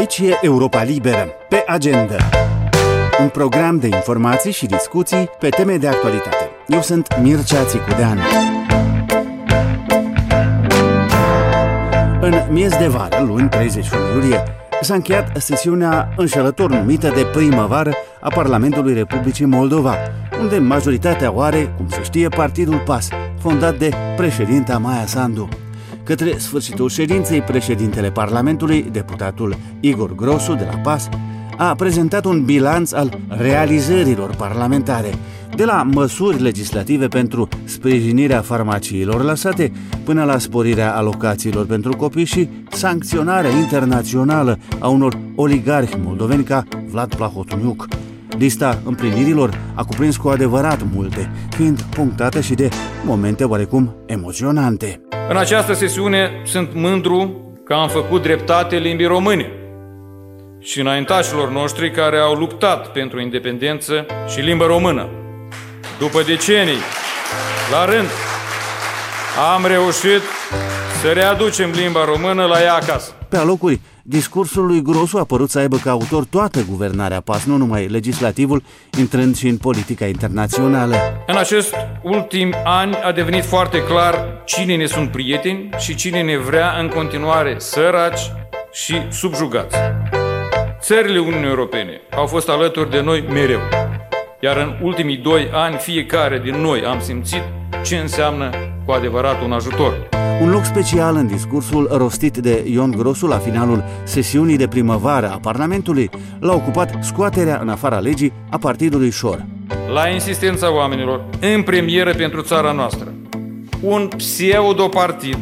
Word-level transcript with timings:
Aici 0.00 0.18
e 0.18 0.38
Europa 0.42 0.82
Liberă, 0.82 1.28
pe 1.48 1.64
agenda. 1.66 2.16
Un 3.20 3.28
program 3.28 3.78
de 3.78 3.86
informații 3.86 4.52
și 4.52 4.66
discuții 4.66 5.30
pe 5.38 5.48
teme 5.48 5.76
de 5.76 5.88
actualitate. 5.88 6.50
Eu 6.66 6.80
sunt 6.80 7.18
Mircea 7.22 7.64
Țicudean. 7.64 8.18
În 12.20 12.34
miez 12.50 12.76
de 12.76 12.86
vară, 12.86 13.24
luni 13.26 13.48
31 13.48 14.02
iulie, 14.14 14.42
s-a 14.80 14.94
încheiat 14.94 15.36
sesiunea 15.36 16.12
înșelător 16.16 16.70
numită 16.70 17.08
de 17.08 17.26
primăvară 17.32 17.92
a 18.20 18.28
Parlamentului 18.28 18.94
Republicii 18.94 19.46
Moldova, 19.46 19.94
unde 20.40 20.58
majoritatea 20.58 21.32
o 21.32 21.40
are, 21.40 21.74
cum 21.76 21.88
se 21.88 22.02
știe, 22.02 22.28
Partidul 22.28 22.82
PAS, 22.84 23.08
fondat 23.40 23.78
de 23.78 23.90
președinta 24.16 24.78
Maia 24.78 25.06
Sandu. 25.06 25.48
Către 26.04 26.38
sfârșitul 26.38 26.88
ședinței, 26.88 27.42
președintele 27.42 28.10
Parlamentului, 28.10 28.82
deputatul 28.82 29.56
Igor 29.80 30.14
Grosu 30.14 30.54
de 30.54 30.66
la 30.70 30.76
PAS, 30.76 31.08
a 31.56 31.74
prezentat 31.74 32.24
un 32.24 32.44
bilanț 32.44 32.92
al 32.92 33.18
realizărilor 33.28 34.34
parlamentare, 34.34 35.14
de 35.54 35.64
la 35.64 35.82
măsuri 35.82 36.40
legislative 36.42 37.08
pentru 37.08 37.48
sprijinirea 37.64 38.40
farmaciilor 38.40 39.24
lăsate 39.24 39.72
până 40.04 40.24
la 40.24 40.38
sporirea 40.38 40.96
alocațiilor 40.96 41.66
pentru 41.66 41.96
copii 41.96 42.24
și 42.24 42.48
sancționarea 42.70 43.50
internațională 43.50 44.58
a 44.78 44.88
unor 44.88 45.18
oligarhi 45.34 45.96
moldoveni 46.04 46.44
ca 46.44 46.64
Vlad 46.90 47.14
Plahotuniuc. 47.14 47.88
Lista 48.40 48.80
împlinirilor 48.84 49.58
a 49.74 49.84
cuprins 49.84 50.16
cu 50.16 50.28
adevărat 50.28 50.78
multe, 50.92 51.30
fiind 51.50 51.82
punctată 51.82 52.40
și 52.40 52.54
de 52.54 52.68
momente 53.04 53.44
oarecum 53.44 53.94
emoționante. 54.06 55.00
În 55.28 55.36
această 55.36 55.72
sesiune 55.72 56.30
sunt 56.44 56.74
mândru 56.74 57.44
că 57.64 57.72
am 57.72 57.88
făcut 57.88 58.22
dreptate 58.22 58.76
limbii 58.76 59.06
române 59.06 59.50
și 60.60 60.80
înaintașilor 60.80 61.50
noștri 61.50 61.90
care 61.90 62.18
au 62.18 62.34
luptat 62.34 62.92
pentru 62.92 63.20
independență 63.20 64.06
și 64.28 64.40
limba 64.40 64.66
română. 64.66 65.08
După 65.98 66.22
decenii, 66.22 66.82
la 67.70 67.84
rând, 67.84 68.08
am 69.54 69.66
reușit 69.66 70.22
să 71.00 71.08
readucem 71.12 71.70
limba 71.70 72.04
română 72.04 72.44
la 72.44 72.62
ea 72.62 72.74
acasă. 72.74 73.12
Pe 73.28 73.36
alocuri, 73.36 73.80
discursul 74.02 74.66
lui 74.66 74.82
Grosu 74.82 75.18
a 75.18 75.24
părut 75.24 75.50
să 75.50 75.58
aibă 75.58 75.76
ca 75.76 75.90
autor 75.90 76.24
toată 76.24 76.64
guvernarea 76.68 77.20
PAS, 77.20 77.44
nu 77.44 77.56
numai 77.56 77.86
legislativul, 77.86 78.62
intrând 78.98 79.36
și 79.36 79.48
în 79.48 79.56
politica 79.56 80.06
internațională. 80.06 80.94
În 81.26 81.36
acest 81.36 81.74
ultim 82.02 82.54
ani 82.64 82.94
a 82.94 83.12
devenit 83.12 83.44
foarte 83.44 83.84
clar 83.84 84.42
cine 84.44 84.76
ne 84.76 84.86
sunt 84.86 85.10
prieteni 85.10 85.68
și 85.78 85.94
cine 85.94 86.22
ne 86.22 86.38
vrea 86.38 86.78
în 86.78 86.88
continuare 86.88 87.54
săraci 87.58 88.20
și 88.72 88.94
subjugați. 89.10 89.76
Țările 90.80 91.18
Uniunii 91.18 91.48
Europene 91.48 92.00
au 92.16 92.26
fost 92.26 92.48
alături 92.48 92.90
de 92.90 93.00
noi 93.00 93.24
mereu, 93.32 93.60
iar 94.40 94.56
în 94.56 94.78
ultimii 94.82 95.16
doi 95.16 95.50
ani 95.52 95.76
fiecare 95.76 96.38
din 96.38 96.54
noi 96.54 96.84
am 96.84 97.00
simțit 97.00 97.42
ce 97.84 97.96
înseamnă 97.96 98.50
cu 98.84 98.92
adevărat 98.92 99.42
un 99.42 99.52
ajutor. 99.52 100.08
Un 100.42 100.50
loc 100.50 100.64
special 100.64 101.16
în 101.16 101.26
discursul 101.26 101.88
rostit 101.92 102.36
de 102.36 102.64
Ion 102.72 102.90
Grosu 102.90 103.26
la 103.26 103.38
finalul 103.38 103.84
sesiunii 104.04 104.56
de 104.56 104.68
primăvară 104.68 105.30
a 105.30 105.38
Parlamentului 105.38 106.10
l-a 106.38 106.52
ocupat 106.52 106.98
scoaterea 107.00 107.58
în 107.62 107.68
afara 107.68 107.98
legii 107.98 108.32
a 108.50 108.58
Partidului 108.58 109.10
Șor. 109.10 109.46
La 109.92 110.08
insistența 110.08 110.74
oamenilor, 110.74 111.24
în 111.40 111.62
premieră 111.62 112.14
pentru 112.14 112.40
țara 112.40 112.72
noastră, 112.72 113.12
un 113.80 114.08
pseudo-partid, 114.16 115.38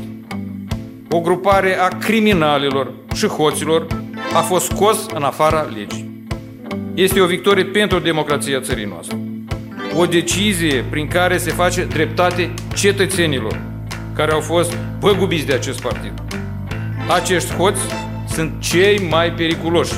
o 1.10 1.20
grupare 1.20 1.78
a 1.80 1.88
criminalilor 1.88 2.92
și 3.14 3.26
hoților 3.26 3.86
a 4.34 4.40
fost 4.40 4.64
scos 4.64 5.06
în 5.14 5.22
afara 5.22 5.60
legii. 5.60 6.26
Este 6.94 7.20
o 7.20 7.26
victorie 7.26 7.64
pentru 7.64 7.98
democrația 7.98 8.60
țării 8.60 8.84
noastre. 8.84 9.27
O 9.96 10.06
decizie 10.06 10.84
prin 10.90 11.08
care 11.08 11.38
se 11.38 11.50
face 11.50 11.84
dreptate 11.84 12.54
cetățenilor 12.74 13.60
care 14.14 14.32
au 14.32 14.40
fost 14.40 14.76
păgubiți 15.00 15.46
de 15.46 15.52
acest 15.52 15.80
partid. 15.80 16.12
Acești 17.14 17.54
hoți 17.54 17.80
sunt 18.28 18.52
cei 18.58 19.06
mai 19.10 19.32
periculoși. 19.32 19.92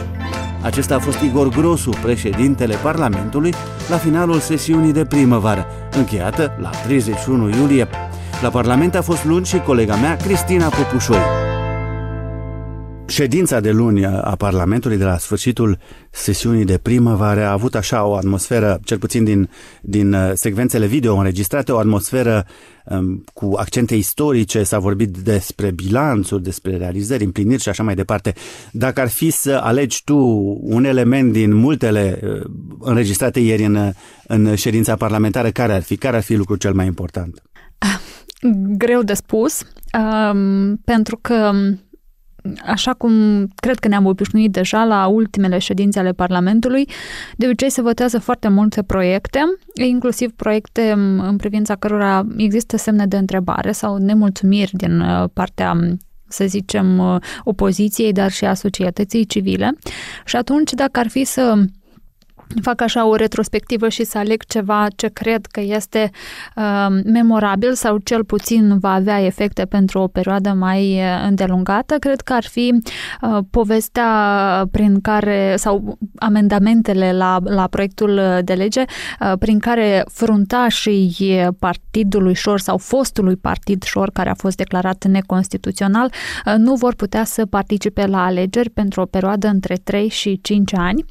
Acesta 0.62 0.94
a 0.94 0.98
fost 0.98 1.20
Igor 1.20 1.48
Grosu, 1.48 1.90
președintele 2.02 2.74
Parlamentului, 2.74 3.54
la 3.88 3.96
finalul 3.96 4.38
sesiunii 4.38 4.92
de 4.92 5.04
primăvară, 5.04 5.66
încheiată 5.90 6.56
la 6.60 6.70
31 6.70 7.48
iulie. 7.48 7.88
La 8.42 8.48
Parlament 8.48 8.94
a 8.94 9.02
fost 9.02 9.24
luni 9.24 9.46
și 9.46 9.58
colega 9.58 9.94
mea, 9.94 10.16
Cristina 10.16 10.68
Popușoi. 10.68 11.39
Ședința 13.10 13.60
de 13.60 13.70
luni 13.70 14.06
a 14.06 14.34
Parlamentului 14.38 14.96
de 14.96 15.04
la 15.04 15.18
sfârșitul 15.18 15.78
sesiunii 16.10 16.64
de 16.64 16.78
primăvară 16.78 17.44
a 17.44 17.52
avut 17.52 17.74
așa 17.74 18.04
o 18.04 18.14
atmosferă, 18.14 18.80
cel 18.84 18.98
puțin 18.98 19.24
din, 19.24 19.50
din 19.82 20.12
uh, 20.12 20.30
secvențele 20.34 20.86
video 20.86 21.16
înregistrate, 21.16 21.72
o 21.72 21.78
atmosferă 21.78 22.46
um, 22.84 23.24
cu 23.32 23.54
accente 23.56 23.94
istorice, 23.94 24.62
s-a 24.62 24.78
vorbit 24.78 25.16
despre 25.16 25.70
bilanțuri, 25.70 26.42
despre 26.42 26.76
realizări, 26.76 27.24
împliniri 27.24 27.62
și 27.62 27.68
așa 27.68 27.82
mai 27.82 27.94
departe. 27.94 28.34
Dacă 28.72 29.00
ar 29.00 29.08
fi 29.08 29.30
să 29.30 29.60
alegi 29.62 30.04
tu 30.04 30.16
un 30.62 30.84
element 30.84 31.32
din 31.32 31.54
multele 31.54 32.20
uh, 32.22 32.50
înregistrate 32.80 33.40
ieri 33.40 33.64
în, 33.64 33.92
în 34.26 34.54
ședința 34.54 34.96
parlamentară, 34.96 35.50
care 35.50 35.72
ar 35.72 35.82
fi? 35.82 35.96
Care 35.96 36.16
ar 36.16 36.22
fi 36.22 36.34
lucrul 36.34 36.56
cel 36.56 36.72
mai 36.72 36.86
important? 36.86 37.42
Greu 38.76 39.02
de 39.02 39.14
spus, 39.14 39.62
um, 40.32 40.76
pentru 40.84 41.18
că 41.20 41.52
așa 42.66 42.92
cum 42.92 43.12
cred 43.54 43.78
că 43.78 43.88
ne-am 43.88 44.06
obișnuit 44.06 44.52
deja 44.52 44.84
la 44.84 45.06
ultimele 45.06 45.58
ședințe 45.58 45.98
ale 45.98 46.12
Parlamentului, 46.12 46.88
de 47.36 47.46
obicei 47.46 47.70
se 47.70 47.82
votează 47.82 48.18
foarte 48.18 48.48
multe 48.48 48.82
proiecte, 48.82 49.40
inclusiv 49.74 50.30
proiecte 50.30 50.90
în 51.22 51.36
privința 51.36 51.74
cărora 51.74 52.26
există 52.36 52.76
semne 52.76 53.06
de 53.06 53.16
întrebare 53.16 53.72
sau 53.72 53.96
nemulțumiri 53.96 54.70
din 54.76 55.00
uh, 55.00 55.28
partea 55.32 55.76
să 56.28 56.44
zicem, 56.46 56.98
uh, 56.98 57.16
opoziției, 57.44 58.12
dar 58.12 58.30
și 58.30 58.44
a 58.44 58.54
societății 58.54 59.24
civile. 59.24 59.72
Și 60.24 60.36
atunci, 60.36 60.72
dacă 60.72 60.98
ar 60.98 61.08
fi 61.08 61.24
să 61.24 61.64
fac 62.62 62.80
așa 62.80 63.06
o 63.06 63.14
retrospectivă 63.14 63.88
și 63.88 64.04
să 64.04 64.18
aleg 64.18 64.44
ceva 64.44 64.86
ce 64.96 65.08
cred 65.08 65.46
că 65.46 65.60
este 65.60 66.10
uh, 66.56 66.86
memorabil 67.04 67.74
sau 67.74 67.98
cel 67.98 68.24
puțin 68.24 68.78
va 68.78 68.92
avea 68.92 69.24
efecte 69.24 69.64
pentru 69.64 69.98
o 69.98 70.06
perioadă 70.06 70.50
mai 70.52 70.94
uh, 70.94 71.24
îndelungată, 71.26 71.94
cred 71.98 72.20
că 72.20 72.32
ar 72.32 72.44
fi 72.44 72.72
uh, 73.22 73.38
povestea 73.50 74.08
prin 74.70 75.00
care, 75.00 75.54
sau 75.56 75.98
amendamentele 76.18 77.12
la, 77.12 77.38
la 77.44 77.66
proiectul 77.66 78.40
de 78.44 78.52
lege, 78.52 78.82
uh, 79.20 79.32
prin 79.38 79.58
care 79.58 80.04
fruntașii 80.12 81.48
partidului 81.58 82.34
Șor 82.34 82.60
sau 82.60 82.76
fostului 82.78 83.36
partid 83.36 83.82
Șor, 83.82 84.10
care 84.10 84.30
a 84.30 84.34
fost 84.34 84.56
declarat 84.56 85.04
neconstituțional, 85.04 86.12
uh, 86.46 86.54
nu 86.56 86.74
vor 86.74 86.94
putea 86.94 87.24
să 87.24 87.46
participe 87.46 88.06
la 88.06 88.24
alegeri 88.24 88.70
pentru 88.70 89.00
o 89.00 89.04
perioadă 89.04 89.46
între 89.46 89.74
3 89.84 90.08
și 90.08 90.38
5 90.42 90.74
ani. 90.74 91.04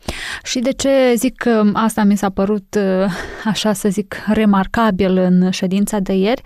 Și 0.44 0.60
de 0.60 0.72
ce 0.72 1.14
zic 1.16 1.29
zic 1.30 1.38
că 1.38 1.64
asta 1.74 2.04
mi 2.04 2.18
s-a 2.18 2.30
părut, 2.30 2.76
uh, 2.76 3.12
așa 3.46 3.74
să 3.74 3.90
zic, 3.90 4.16
remarcabil 4.28 5.18
în 5.18 5.50
ședința 5.50 6.00
de 6.00 6.14
ieri. 6.14 6.42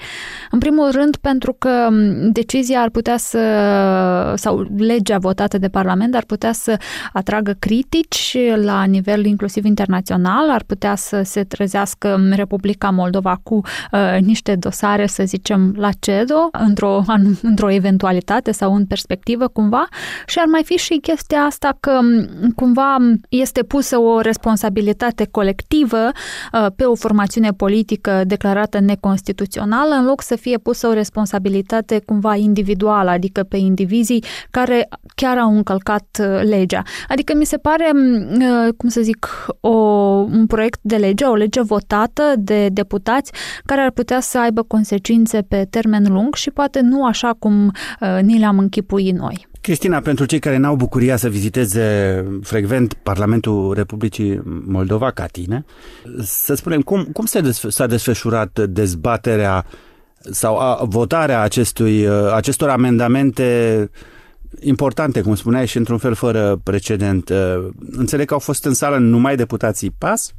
În 0.51 0.59
primul 0.59 0.91
rând 0.91 1.15
pentru 1.15 1.55
că 1.59 1.87
um, 1.89 2.31
decizia 2.31 2.81
ar 2.81 2.89
putea 2.89 3.17
să, 3.17 3.39
sau 4.35 4.65
legea 4.77 5.17
votată 5.17 5.57
de 5.57 5.67
Parlament 5.67 6.15
ar 6.15 6.23
putea 6.23 6.51
să 6.51 6.77
atragă 7.13 7.55
critici 7.59 8.37
la 8.55 8.83
nivel 8.83 9.25
inclusiv 9.25 9.65
internațional, 9.65 10.49
ar 10.49 10.63
putea 10.67 10.95
să 10.95 11.21
se 11.23 11.43
trezească 11.43 12.29
Republica 12.35 12.89
Moldova 12.89 13.39
cu 13.43 13.55
uh, 13.55 14.19
niște 14.19 14.55
dosare, 14.55 15.05
să 15.05 15.23
zicem, 15.25 15.73
la 15.77 15.89
CEDO, 15.99 16.49
într-o, 16.51 17.03
într-o 17.41 17.71
eventualitate 17.71 18.51
sau 18.51 18.75
în 18.75 18.85
perspectivă 18.85 19.47
cumva 19.47 19.87
și 20.25 20.39
ar 20.39 20.45
mai 20.45 20.61
fi 20.63 20.73
și 20.73 20.97
chestia 21.01 21.39
asta 21.39 21.77
că 21.79 21.91
um, 22.01 22.51
cumva 22.55 22.95
este 23.29 23.63
pusă 23.63 23.97
o 23.97 24.19
responsabilitate 24.19 24.71
responsabilitate 24.73 25.27
colectivă 25.31 26.11
uh, 26.53 26.67
pe 26.75 26.83
o 26.83 26.95
formațiune 26.95 27.51
politică 27.51 28.23
declarată 28.25 28.79
neconstituțională, 28.79 29.93
în 29.95 30.05
loc 30.05 30.21
să 30.21 30.35
fie 30.35 30.57
pusă 30.57 30.87
o 30.87 30.93
responsabilitate 30.93 32.01
cumva 32.05 32.35
individuală, 32.35 33.09
adică 33.09 33.43
pe 33.43 33.57
indivizii 33.57 34.23
care 34.51 34.89
chiar 35.15 35.37
au 35.37 35.55
încălcat 35.55 36.19
uh, 36.19 36.41
legea. 36.43 36.81
Adică 37.07 37.33
mi 37.35 37.45
se 37.45 37.57
pare, 37.57 37.91
uh, 37.93 38.73
cum 38.77 38.89
să 38.89 39.01
zic, 39.01 39.27
o, 39.59 39.69
un 39.69 40.45
proiect 40.47 40.79
de 40.81 40.95
lege, 40.95 41.25
o 41.25 41.35
lege 41.35 41.61
votată 41.61 42.33
de 42.37 42.67
deputați 42.71 43.31
care 43.65 43.81
ar 43.81 43.91
putea 43.91 44.19
să 44.19 44.39
aibă 44.39 44.61
consecințe 44.63 45.41
pe 45.41 45.67
termen 45.69 46.05
lung 46.09 46.35
și 46.35 46.51
poate 46.51 46.79
nu 46.81 47.05
așa 47.05 47.35
cum 47.39 47.71
ni 48.21 48.39
le-am 48.39 48.59
închipuit 48.59 49.15
noi. 49.17 49.47
Cristina, 49.63 49.99
pentru 49.99 50.25
cei 50.25 50.39
care 50.39 50.57
n-au 50.57 50.75
bucuria 50.75 51.15
să 51.15 51.29
viziteze 51.29 52.25
frecvent 52.41 52.93
Parlamentul 52.93 53.73
Republicii 53.73 54.41
Moldova 54.65 55.11
ca 55.11 55.25
tine, 55.25 55.65
să 56.21 56.53
spunem, 56.53 56.81
cum, 56.81 57.03
cum 57.03 57.25
s-a 57.69 57.87
desfășurat 57.87 58.59
dezbaterea 58.59 59.65
sau 60.31 60.57
a, 60.57 60.83
votarea 60.83 61.41
acestui, 61.41 62.07
acestor 62.33 62.69
amendamente 62.69 63.89
importante, 64.59 65.21
cum 65.21 65.35
spuneai, 65.35 65.67
și 65.67 65.77
într-un 65.77 65.97
fel 65.97 66.13
fără 66.13 66.59
precedent. 66.63 67.31
Înțeleg 67.91 68.27
că 68.27 68.33
au 68.33 68.39
fost 68.39 68.65
în 68.65 68.73
sală 68.73 68.97
numai 68.97 69.35
deputații 69.35 69.95
PAS? 69.97 70.33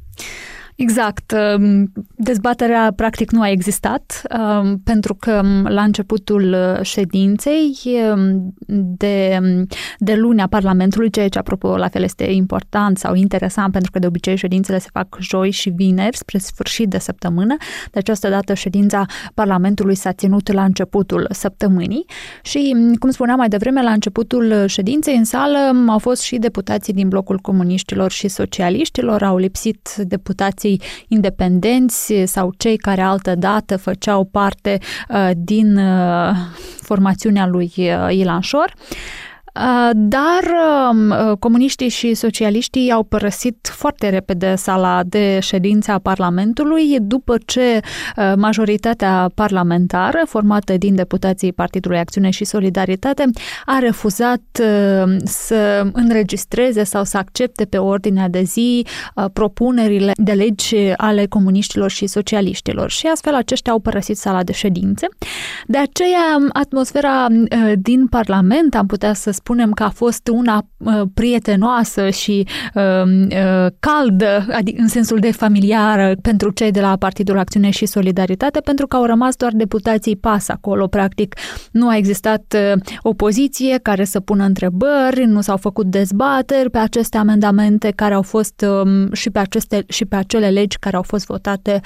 Exact. 0.76 1.35
Um, 1.56 1.93
dezbaterea 2.17 2.93
practic 2.97 3.31
nu 3.31 3.41
a 3.41 3.50
existat 3.50 4.23
um, 4.38 4.79
pentru 4.79 5.15
că 5.15 5.41
um, 5.44 5.67
la 5.67 5.82
începutul 5.82 6.53
uh, 6.53 6.82
ședinței 6.82 7.79
de, 8.97 9.38
de 9.99 10.15
luni 10.15 10.41
a 10.41 10.47
Parlamentului, 10.47 11.11
ceea 11.11 11.29
ce 11.29 11.38
apropo 11.38 11.76
la 11.76 11.88
fel 11.88 12.03
este 12.03 12.25
important 12.25 12.99
sau 12.99 13.15
interesant 13.15 13.73
pentru 13.73 13.91
că 13.91 13.99
de 13.99 14.06
obicei 14.06 14.37
ședințele 14.37 14.79
se 14.79 14.88
fac 14.93 15.17
joi 15.21 15.50
și 15.50 15.71
vineri 15.71 16.17
spre 16.17 16.38
sfârșit 16.38 16.88
de 16.88 16.99
săptămână. 16.99 17.56
De 17.91 17.99
această 17.99 18.29
dată 18.29 18.55
ședința 18.55 19.05
Parlamentului 19.35 19.94
s-a 19.94 20.12
ținut 20.12 20.53
la 20.53 20.65
începutul 20.65 21.27
săptămânii 21.31 22.05
și, 22.43 22.77
cum 22.99 23.11
spuneam 23.11 23.38
mai 23.38 23.49
devreme, 23.49 23.82
la 23.82 23.91
începutul 23.91 24.67
ședinței 24.67 25.17
în 25.17 25.25
sală 25.25 25.59
au 25.88 25.99
fost 25.99 26.23
și 26.23 26.37
deputații 26.37 26.93
din 26.93 27.09
blocul 27.09 27.38
comuniștilor 27.38 28.11
și 28.11 28.29
socialiștilor, 28.29 29.23
au 29.23 29.37
lipsit 29.37 29.94
deputații 29.97 30.63
democrații 30.64 30.81
independenți 31.08 32.12
sau 32.25 32.52
cei 32.56 32.76
care 32.76 33.00
altă 33.00 33.34
dată 33.34 33.76
făceau 33.76 34.25
parte 34.25 34.78
uh, 35.08 35.31
din 35.37 35.76
uh, 35.76 36.31
formațiunea 36.81 37.46
lui 37.46 37.72
uh, 37.76 38.08
Ilan 38.11 38.40
Șor. 38.40 38.75
Uh, 39.61 39.91
dar 39.95 40.43
um, 40.91 41.11
uh, 41.11 41.37
comuniștii 41.39 41.89
și 41.89 42.15
socialiștii 42.15 42.91
au 42.91 43.03
părăsit 43.03 43.69
foarte 43.73 44.09
repede 44.09 44.55
sala 44.55 45.03
de 45.06 45.39
ședință 45.41 45.93
a 45.93 45.99
Parlamentului 45.99 46.99
după 47.01 47.37
ce 47.47 47.81
uh, 48.17 48.33
majoritatea 48.37 49.31
parlamentară, 49.35 50.23
formată 50.27 50.77
din 50.77 50.95
deputații 50.95 51.53
Partidului 51.53 51.99
Acțiune 51.99 52.31
și 52.31 52.45
Solidaritate, 52.45 53.25
a 53.67 53.79
refuzat 53.79 54.43
să 55.25 55.87
înregistreze 55.93 56.85
sau 56.85 57.05
să 57.05 57.17
accepte 57.17 57.65
pe 57.65 57.79
ordinea 57.79 58.29
de 58.29 58.43
zi 58.43 58.87
propunerile 59.33 60.12
de 60.17 60.33
legi 60.33 60.77
ale 60.97 61.27
comuniștilor 61.27 61.91
și 61.91 62.06
socialiștilor 62.06 62.91
și 62.91 63.06
astfel 63.06 63.35
aceștia 63.35 63.73
au 63.73 63.79
părăsit 63.79 64.17
sala 64.17 64.43
de 64.43 64.53
ședințe. 64.53 65.06
De 65.67 65.79
aceea, 65.79 66.49
atmosfera 66.53 67.27
din 67.75 68.06
Parlament, 68.06 68.75
am 68.75 68.87
putea 68.87 69.15
să 69.15 69.31
spunem 69.44 69.73
că 69.73 69.82
a 69.82 69.88
fost 69.88 70.29
una 70.29 70.67
uh, 70.76 71.02
prietenoasă 71.14 72.11
și 72.11 72.46
uh, 72.75 72.82
uh, 72.82 73.67
caldă, 73.81 74.46
adică 74.50 74.81
în 74.81 74.88
sensul 74.88 75.19
de 75.19 75.32
familiară 75.32 76.14
pentru 76.23 76.50
cei 76.50 76.70
de 76.70 76.81
la 76.81 76.96
Partidul 76.96 77.38
Acțiune 77.38 77.70
și 77.70 77.87
Solidaritate, 77.87 78.61
pentru 78.61 78.87
că 78.87 78.96
au 78.96 79.05
rămas 79.05 79.37
doar 79.37 79.52
deputații 79.55 80.17
PAS 80.17 80.49
acolo. 80.49 80.87
Practic, 80.87 81.35
nu 81.73 81.88
a 81.88 81.96
existat 81.96 82.55
uh, 82.56 82.81
opoziție 83.02 83.79
care 83.82 84.05
să 84.05 84.20
pună 84.20 84.44
întrebări, 84.44 85.25
nu 85.25 85.41
s-au 85.41 85.56
făcut 85.56 85.87
dezbateri 85.87 86.70
pe 86.70 86.79
aceste 86.79 87.17
amendamente 87.17 87.91
care 87.91 88.14
au 88.14 88.23
fost 88.23 88.64
uh, 88.85 89.12
și 89.12 89.31
pe 89.31 89.38
aceste 89.38 89.85
și 89.88 90.05
pe 90.05 90.17
acele 90.17 90.50
legi 90.50 90.79
care 90.79 90.96
au 90.96 91.02
fost 91.02 91.26
votate 91.26 91.81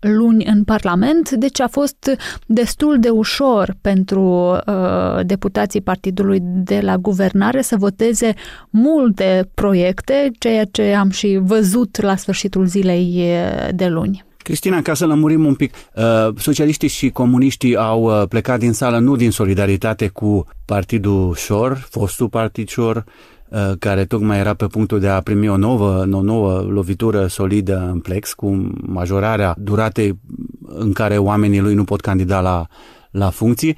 luni 0.00 0.44
în 0.44 0.64
Parlament, 0.64 1.30
deci 1.30 1.60
a 1.60 1.68
fost 1.68 2.10
destul 2.46 2.98
de 2.98 3.08
ușor 3.08 3.76
pentru 3.80 4.22
uh, 4.66 5.26
deputații 5.26 5.80
partidului 5.80 6.38
de 6.42 6.80
la 6.80 6.96
guvernare 6.96 7.62
să 7.62 7.76
voteze 7.76 8.34
multe 8.70 9.50
proiecte, 9.54 10.30
ceea 10.38 10.64
ce 10.64 10.94
am 10.94 11.10
și 11.10 11.38
văzut 11.42 12.00
la 12.00 12.16
sfârșitul 12.16 12.66
zilei 12.66 13.14
uh, 13.16 13.68
de 13.74 13.86
luni. 13.86 14.24
Cristina, 14.42 14.82
ca 14.82 14.94
să 14.94 15.06
lămurim 15.06 15.44
un 15.44 15.54
pic, 15.54 15.74
uh, 15.94 16.28
socialiștii 16.36 16.88
și 16.88 17.10
comuniștii 17.10 17.76
au 17.76 18.02
uh, 18.02 18.28
plecat 18.28 18.58
din 18.58 18.72
sală 18.72 18.98
nu 18.98 19.16
din 19.16 19.30
solidaritate 19.30 20.08
cu 20.08 20.46
Partidul 20.64 21.34
Șor, 21.34 21.86
fostul 21.90 22.28
Partid 22.28 22.68
Șor, 22.68 23.04
Uh, 23.06 23.39
care 23.78 24.04
tocmai 24.04 24.38
era 24.38 24.54
pe 24.54 24.66
punctul 24.66 25.00
de 25.00 25.08
a 25.08 25.20
primi 25.20 25.48
o 25.48 25.56
nouă, 25.56 26.06
o 26.12 26.22
nouă 26.22 26.60
lovitură 26.60 27.26
solidă 27.26 27.88
în 27.92 27.98
plex, 27.98 28.32
cu 28.32 28.70
majorarea 28.86 29.54
duratei 29.58 30.20
în 30.66 30.92
care 30.92 31.18
oamenii 31.18 31.60
lui 31.60 31.74
nu 31.74 31.84
pot 31.84 32.00
candida 32.00 32.40
la, 32.40 32.66
la 33.10 33.30
funcții, 33.30 33.76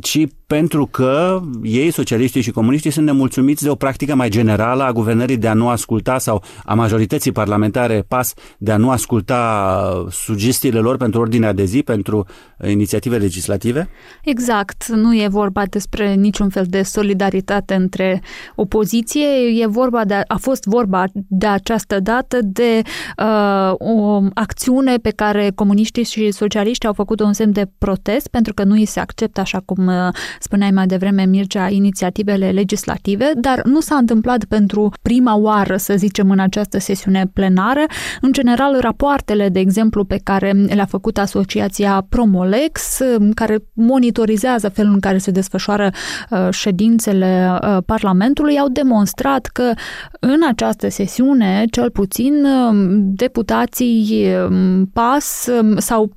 ci 0.00 0.26
pentru 0.46 0.86
că 0.86 1.40
ei, 1.62 1.90
socialiștii 1.90 2.40
și 2.40 2.50
comuniștii, 2.50 2.90
sunt 2.90 3.06
nemulțumiți 3.06 3.62
de 3.62 3.70
o 3.70 3.74
practică 3.74 4.14
mai 4.14 4.28
generală 4.28 4.82
a 4.82 4.92
guvernării 4.92 5.36
de 5.36 5.48
a 5.48 5.54
nu 5.54 5.68
asculta 5.68 6.18
sau 6.18 6.42
a 6.64 6.74
majorității 6.74 7.32
parlamentare 7.32 8.04
PAS 8.08 8.34
de 8.58 8.72
a 8.72 8.76
nu 8.76 8.90
asculta 8.90 10.06
sugestiile 10.10 10.78
lor 10.78 10.96
pentru 10.96 11.20
ordinea 11.20 11.52
de 11.52 11.64
zi, 11.64 11.82
pentru 11.82 12.26
inițiative 12.68 13.16
legislative? 13.16 13.88
Exact. 14.24 14.86
Nu 14.86 15.14
e 15.14 15.26
vorba 15.30 15.62
despre 15.70 16.14
niciun 16.14 16.48
fel 16.48 16.64
de 16.68 16.82
solidaritate 16.82 17.74
între 17.74 18.22
opoziție. 18.56 19.26
E 19.54 19.66
vorba 19.66 20.04
de, 20.04 20.20
a 20.26 20.36
fost 20.36 20.64
vorba 20.64 21.04
de 21.12 21.46
această 21.46 22.00
dată 22.00 22.38
de 22.42 22.82
uh, 23.18 23.72
o 23.78 24.20
acțiune 24.34 24.96
pe 24.96 25.10
care 25.10 25.52
comuniștii 25.54 26.04
și 26.04 26.30
socialiștii 26.30 26.88
au 26.88 26.94
făcut 26.94 27.20
un 27.20 27.32
semn 27.32 27.52
de 27.52 27.70
protest 27.78 28.28
pentru 28.28 28.54
că 28.54 28.64
nu 28.64 28.74
îi 28.74 28.86
se 28.86 29.00
acceptă 29.00 29.40
așa 29.40 29.61
cum 29.64 29.86
uh, 29.86 30.08
spuneai 30.40 30.70
mai 30.70 30.86
devreme, 30.86 31.24
Mircea, 31.24 31.68
inițiativele 31.68 32.50
legislative, 32.50 33.32
dar 33.34 33.62
nu 33.64 33.80
s-a 33.80 33.96
întâmplat 33.96 34.44
pentru 34.44 34.92
prima 35.02 35.36
oară, 35.36 35.76
să 35.76 35.94
zicem, 35.96 36.30
în 36.30 36.38
această 36.38 36.78
sesiune 36.78 37.30
plenară. 37.32 37.84
În 38.20 38.32
general, 38.32 38.80
rapoartele, 38.80 39.48
de 39.48 39.58
exemplu, 39.58 40.04
pe 40.04 40.20
care 40.24 40.52
le-a 40.52 40.84
făcut 40.84 41.18
Asociația 41.18 42.06
Promolex, 42.08 42.98
um, 43.18 43.30
care 43.30 43.58
monitorizează 43.72 44.68
felul 44.68 44.92
în 44.92 45.00
care 45.00 45.18
se 45.18 45.30
desfășoară 45.30 45.90
uh, 46.30 46.48
ședințele 46.50 47.58
uh, 47.62 47.76
Parlamentului, 47.86 48.58
au 48.58 48.68
demonstrat 48.68 49.46
că 49.46 49.72
în 50.20 50.40
această 50.48 50.88
sesiune, 50.88 51.64
cel 51.70 51.90
puțin, 51.90 52.44
um, 52.44 53.14
deputații 53.14 54.26
um, 54.48 54.86
PAS 54.92 55.48
sau 55.76 56.10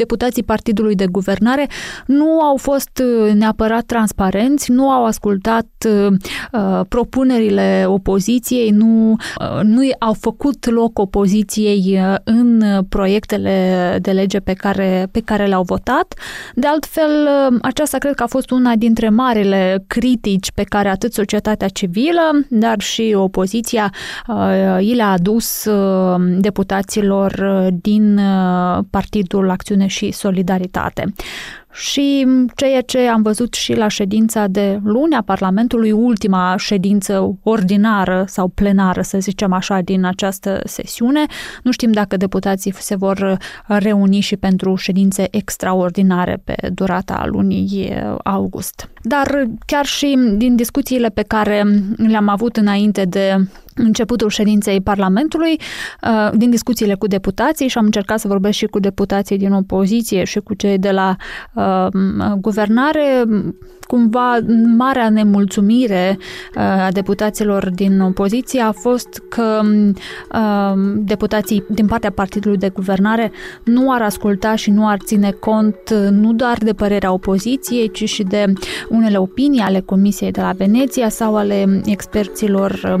deputații 0.00 0.42
Partidului 0.42 0.94
de 0.94 1.06
Guvernare 1.06 1.68
nu 2.06 2.40
au 2.40 2.56
fost 2.56 3.02
uh, 3.02 3.32
neapărat 3.32 3.84
transparenți, 3.84 4.70
nu 4.70 4.90
au 4.90 5.04
ascultat 5.04 5.68
uh, 5.88 6.12
uh, 6.52 6.80
propunerile 6.88 7.84
opoziției, 7.86 8.70
nu, 8.70 9.10
uh, 9.12 9.60
nu 9.62 9.88
au 9.98 10.12
făcut 10.12 10.70
loc 10.70 10.98
opoziției 10.98 11.98
uh, 12.00 12.14
în 12.24 12.62
proiectele 12.88 13.98
de 14.02 14.10
lege 14.10 14.38
pe 14.38 14.52
care, 14.52 15.08
pe 15.10 15.20
care 15.20 15.46
le-au 15.46 15.62
votat. 15.62 16.14
De 16.54 16.66
altfel, 16.66 17.28
uh, 17.50 17.58
aceasta 17.62 17.98
cred 17.98 18.14
că 18.14 18.22
a 18.22 18.26
fost 18.26 18.50
una 18.50 18.76
dintre 18.76 19.08
marile 19.08 19.84
critici 19.86 20.50
pe 20.52 20.62
care 20.62 20.88
atât 20.88 21.12
societatea 21.12 21.68
civilă, 21.68 22.46
dar 22.48 22.80
și 22.80 23.12
opoziția 23.16 23.92
uh, 24.28 24.36
i 24.80 24.94
le-a 24.94 25.10
adus 25.10 25.64
uh, 25.64 26.20
deputaților 26.38 27.32
din 27.80 28.20
Partidul 28.90 29.50
Acțiune 29.50 29.86
și 29.90 30.10
solidaritate. 30.10 31.12
Și 31.72 32.26
ceea 32.56 32.80
ce 32.80 32.98
am 32.98 33.22
văzut 33.22 33.54
și 33.54 33.74
la 33.74 33.88
ședința 33.88 34.46
de 34.46 34.80
luni 34.84 35.14
a 35.14 35.22
Parlamentului, 35.22 35.90
ultima 35.90 36.54
ședință 36.58 37.38
ordinară 37.42 38.24
sau 38.28 38.48
plenară, 38.48 39.02
să 39.02 39.18
zicem 39.18 39.52
așa, 39.52 39.80
din 39.80 40.04
această 40.04 40.60
sesiune. 40.64 41.24
Nu 41.62 41.70
știm 41.70 41.92
dacă 41.92 42.16
deputații 42.16 42.74
se 42.78 42.96
vor 42.96 43.36
reuni 43.66 44.20
și 44.20 44.36
pentru 44.36 44.74
ședințe 44.74 45.28
extraordinare 45.30 46.40
pe 46.44 46.54
durata 46.72 47.22
lunii 47.26 47.92
august. 48.24 48.90
Dar 49.02 49.46
chiar 49.66 49.84
și 49.84 50.18
din 50.36 50.56
discuțiile 50.56 51.08
pe 51.08 51.22
care 51.22 51.64
le-am 51.96 52.28
avut 52.28 52.56
înainte 52.56 53.04
de 53.04 53.36
începutul 53.74 54.28
ședinței 54.28 54.80
Parlamentului, 54.80 55.60
uh, 56.02 56.30
din 56.34 56.50
discuțiile 56.50 56.94
cu 56.94 57.06
deputații 57.06 57.68
și 57.68 57.78
am 57.78 57.84
încercat 57.84 58.20
să 58.20 58.28
vorbesc 58.28 58.56
și 58.56 58.66
cu 58.66 58.78
deputații 58.78 59.38
din 59.38 59.52
opoziție 59.52 60.24
și 60.24 60.38
cu 60.38 60.54
cei 60.54 60.78
de 60.78 60.90
la 60.90 61.16
uh, 61.54 61.86
guvernare, 62.38 63.24
cumva 63.90 64.38
marea 64.76 65.08
nemulțumire 65.08 66.18
uh, 66.18 66.62
a 66.62 66.88
deputaților 66.92 67.70
din 67.70 68.00
opoziție 68.00 68.60
a 68.60 68.72
fost 68.72 69.22
că 69.28 69.60
uh, 70.32 70.80
deputații 70.94 71.64
din 71.68 71.86
partea 71.86 72.10
partidului 72.10 72.58
de 72.58 72.68
guvernare 72.68 73.32
nu 73.64 73.92
ar 73.92 74.02
asculta 74.02 74.54
și 74.54 74.70
nu 74.70 74.88
ar 74.88 74.98
ține 75.04 75.30
cont 75.30 75.76
uh, 75.92 76.08
nu 76.10 76.32
doar 76.32 76.58
de 76.58 76.72
părerea 76.72 77.12
opoziției, 77.12 77.90
ci 77.90 78.08
și 78.08 78.22
de 78.22 78.52
unele 78.88 79.16
opinii 79.16 79.60
ale 79.60 79.80
Comisiei 79.80 80.30
de 80.30 80.40
la 80.40 80.52
Veneția 80.56 81.08
sau 81.08 81.36
ale 81.36 81.80
experților 81.84 82.98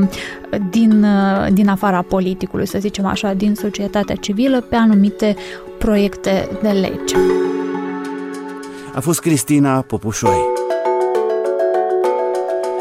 din, 0.70 1.06
din 1.52 1.68
afara 1.68 2.02
politicului, 2.02 2.66
să 2.66 2.78
zicem 2.78 3.06
așa, 3.06 3.32
din 3.32 3.54
societatea 3.54 4.14
civilă 4.14 4.60
pe 4.60 4.76
anumite 4.76 5.36
proiecte 5.78 6.48
de 6.62 6.68
lege. 6.68 7.16
A 8.94 9.00
fost 9.00 9.20
Cristina 9.20 9.80
Popușoi. 9.80 10.58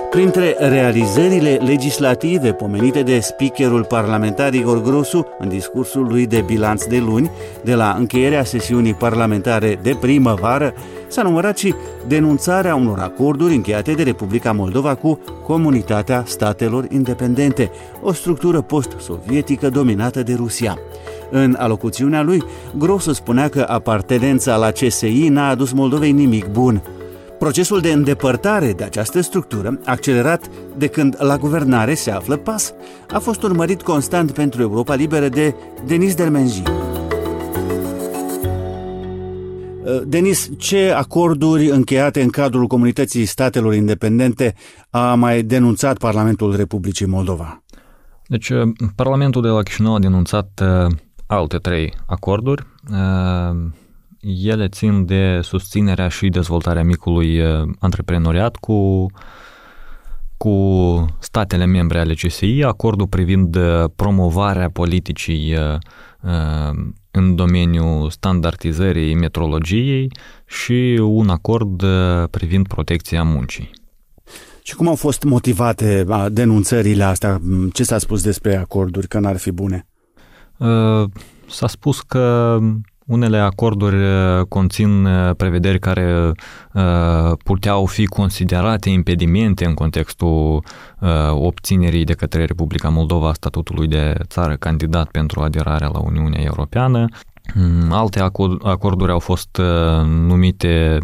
Printre 0.09 0.55
realizările 0.59 1.59
legislative 1.65 2.53
pomenite 2.53 3.01
de 3.01 3.19
speakerul 3.19 3.83
parlamentar 3.83 4.53
Igor 4.53 4.81
Grosu 4.81 5.27
în 5.39 5.49
discursul 5.49 6.07
lui 6.07 6.27
de 6.27 6.43
bilanț 6.45 6.85
de 6.85 6.97
luni, 6.97 7.31
de 7.63 7.73
la 7.73 7.95
încheierea 7.97 8.43
sesiunii 8.43 8.93
parlamentare 8.93 9.79
de 9.81 9.97
primăvară, 9.99 10.73
s-a 11.09 11.21
numărat 11.21 11.57
și 11.57 11.73
denunțarea 12.07 12.75
unor 12.75 12.99
acorduri 12.99 13.55
încheiate 13.55 13.93
de 13.93 14.03
Republica 14.03 14.51
Moldova 14.51 14.95
cu 14.95 15.19
Comunitatea 15.45 16.23
Statelor 16.27 16.85
Independente, 16.89 17.71
o 18.01 18.13
structură 18.13 18.61
post-sovietică 18.61 19.69
dominată 19.69 20.23
de 20.23 20.33
Rusia. 20.33 20.77
În 21.31 21.55
alocuțiunea 21.59 22.21
lui, 22.21 22.43
Grosu 22.77 23.13
spunea 23.13 23.49
că 23.49 23.65
apartenența 23.67 24.55
la 24.55 24.71
CSI 24.71 25.27
n-a 25.29 25.49
adus 25.49 25.71
Moldovei 25.71 26.11
nimic 26.11 26.47
bun– 26.47 26.81
Procesul 27.39 27.79
de 27.79 27.91
îndepărtare 27.91 28.73
de 28.73 28.83
această 28.83 29.21
structură, 29.21 29.79
accelerat 29.85 30.49
de 30.77 30.87
când 30.87 31.15
la 31.19 31.37
guvernare 31.37 31.93
se 31.93 32.11
află 32.11 32.35
PAS, 32.35 32.73
a 33.11 33.19
fost 33.19 33.43
urmărit 33.43 33.81
constant 33.81 34.31
pentru 34.31 34.61
Europa 34.61 34.93
Liberă 34.95 35.27
de 35.27 35.55
Denis 35.85 36.15
Dermenji. 36.15 36.63
Denis, 40.05 40.49
ce 40.57 40.91
acorduri 40.91 41.69
încheiate 41.69 42.21
în 42.21 42.29
cadrul 42.29 42.67
Comunității 42.67 43.25
Statelor 43.25 43.73
Independente 43.73 44.55
a 44.89 45.13
mai 45.15 45.43
denunțat 45.43 45.97
Parlamentul 45.97 46.55
Republicii 46.55 47.05
Moldova? 47.05 47.63
Deci, 48.27 48.49
uh, 48.49 48.61
Parlamentul 48.95 49.41
de 49.41 49.47
la 49.47 49.61
Chișinău 49.61 49.95
a 49.95 49.99
denunțat 49.99 50.61
uh, 50.61 50.91
alte 51.27 51.57
trei 51.57 51.93
acorduri. 52.05 52.65
Uh, 52.91 53.71
ele 54.43 54.67
țin 54.67 55.05
de 55.05 55.39
susținerea 55.41 56.07
și 56.07 56.29
dezvoltarea 56.29 56.83
micului 56.83 57.39
uh, 57.39 57.69
antreprenoriat 57.79 58.55
cu, 58.55 59.05
cu 60.37 60.55
statele 61.19 61.65
membre 61.65 61.99
ale 61.99 62.13
CSI, 62.13 62.61
acordul 62.63 63.07
privind 63.07 63.55
uh, 63.55 63.83
promovarea 63.95 64.69
politicii 64.69 65.55
uh, 65.55 65.77
în 67.11 67.35
domeniul 67.35 68.09
standardizării 68.09 69.15
metrologiei 69.15 70.11
și 70.45 70.99
un 71.01 71.29
acord 71.29 71.83
privind 72.29 72.67
protecția 72.67 73.23
muncii. 73.23 73.69
Și 74.63 74.75
cum 74.75 74.87
au 74.87 74.95
fost 74.95 75.23
motivate 75.23 76.05
denunțările 76.31 77.03
astea? 77.03 77.41
Ce 77.73 77.83
s-a 77.83 77.97
spus 77.97 78.23
despre 78.23 78.55
acorduri, 78.55 79.07
că 79.07 79.19
n-ar 79.19 79.37
fi 79.37 79.51
bune? 79.51 79.87
S-a 81.47 81.67
spus 81.67 82.01
că 82.01 82.57
unele 83.09 83.37
acorduri 83.37 83.95
uh, 83.95 84.45
conțin 84.49 85.05
uh, 85.05 85.35
prevederi 85.35 85.79
care 85.79 86.31
uh, 86.73 87.31
puteau 87.43 87.85
fi 87.85 88.05
considerate 88.05 88.89
impedimente 88.89 89.65
în 89.65 89.73
contextul 89.73 90.63
obținerii 91.31 92.03
de 92.03 92.13
către 92.13 92.45
Republica 92.45 92.89
Moldova 92.89 93.29
a 93.29 93.33
statutului 93.33 93.87
de 93.87 94.15
țară 94.23 94.55
candidat 94.55 95.09
pentru 95.11 95.41
aderarea 95.41 95.89
la 95.93 95.99
Uniunea 95.99 96.41
Europeană. 96.41 97.05
Mm, 97.55 97.91
alte 97.91 98.19
acorduri 98.63 99.11
au 99.11 99.19
fost 99.19 99.61
numite 100.05 100.97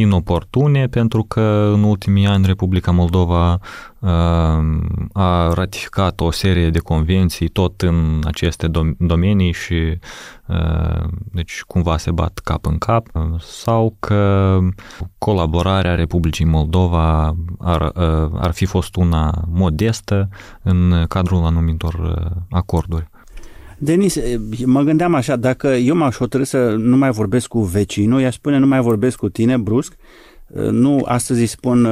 inoportune 0.00 0.86
pentru 0.86 1.22
că 1.22 1.70
în 1.74 1.82
ultimii 1.82 2.26
ani 2.26 2.46
Republica 2.46 2.90
Moldova 2.90 3.58
uh, 3.98 4.10
a 5.12 5.52
ratificat 5.54 6.20
o 6.20 6.30
serie 6.30 6.70
de 6.70 6.78
convenții 6.78 7.48
tot 7.48 7.80
în 7.80 8.20
aceste 8.24 8.70
domenii 8.98 9.52
și 9.52 9.98
uh, 10.46 11.08
deci 11.32 11.62
cumva 11.66 11.96
se 11.96 12.10
bat 12.10 12.40
cap 12.44 12.66
în 12.66 12.78
cap 12.78 13.06
sau 13.38 13.96
că 13.98 14.58
colaborarea 15.18 15.94
Republicii 15.94 16.44
Moldova 16.44 17.36
ar, 17.58 17.80
uh, 17.80 18.30
ar 18.34 18.52
fi 18.52 18.64
fost 18.64 18.96
una 18.96 19.44
modestă 19.48 20.28
în 20.62 21.04
cadrul 21.08 21.44
anumitor 21.44 22.22
acorduri. 22.50 23.08
Denis, 23.82 24.18
mă 24.64 24.82
gândeam 24.82 25.14
așa, 25.14 25.36
dacă 25.36 25.68
eu 25.68 25.96
m-aș 25.96 26.16
hotărâ 26.16 26.42
să 26.42 26.74
nu 26.78 26.96
mai 26.96 27.10
vorbesc 27.10 27.46
cu 27.46 27.60
vecinul, 27.60 28.20
i-aș 28.20 28.34
spune 28.34 28.58
nu 28.58 28.66
mai 28.66 28.80
vorbesc 28.80 29.16
cu 29.16 29.28
tine 29.28 29.56
brusc, 29.56 29.96
nu, 30.70 31.02
astăzi 31.04 31.40
îi 31.40 31.46
spun, 31.46 31.88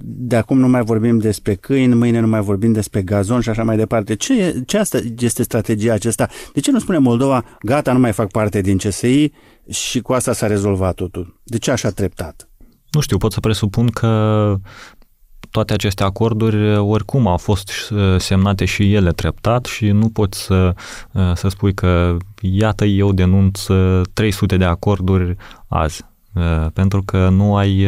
de 0.00 0.36
acum 0.36 0.58
nu 0.58 0.68
mai 0.68 0.82
vorbim 0.82 1.18
despre 1.18 1.54
câini, 1.54 1.94
mâine 1.94 2.20
nu 2.20 2.26
mai 2.26 2.40
vorbim 2.40 2.72
despre 2.72 3.02
gazon 3.02 3.40
și 3.40 3.48
așa 3.48 3.64
mai 3.64 3.76
departe. 3.76 4.14
Ce, 4.14 4.62
ce 4.66 4.78
asta 4.78 4.98
este 5.18 5.42
strategia 5.42 5.92
acesta? 5.92 6.28
De 6.52 6.60
ce 6.60 6.70
nu 6.70 6.78
spune 6.78 6.98
Moldova, 6.98 7.44
gata, 7.62 7.92
nu 7.92 7.98
mai 7.98 8.12
fac 8.12 8.30
parte 8.30 8.60
din 8.60 8.76
CSI 8.76 9.32
și 9.70 10.00
cu 10.00 10.12
asta 10.12 10.32
s-a 10.32 10.46
rezolvat 10.46 10.94
totul? 10.94 11.40
De 11.44 11.58
ce 11.58 11.70
așa 11.70 11.90
treptat? 11.90 12.48
Nu 12.90 13.00
știu, 13.00 13.16
pot 13.16 13.32
să 13.32 13.40
presupun 13.40 13.86
că 13.86 14.54
toate 15.52 15.72
aceste 15.72 16.02
acorduri 16.02 16.72
uh, 16.72 16.78
oricum 16.78 17.26
au 17.26 17.36
fost 17.36 17.72
uh, 17.90 18.14
semnate 18.18 18.64
și 18.64 18.94
ele 18.94 19.10
treptat 19.10 19.64
și 19.64 19.90
nu 19.90 20.08
poți 20.08 20.42
să, 20.42 20.74
uh, 21.12 21.32
să 21.34 21.48
spui 21.48 21.74
că 21.74 22.16
iată 22.40 22.84
eu 22.84 23.12
denunț 23.12 23.60
300 24.12 24.56
de 24.56 24.64
acorduri 24.64 25.36
azi 25.68 26.10
pentru 26.72 27.02
că 27.02 27.28
nu 27.28 27.56
ai 27.56 27.86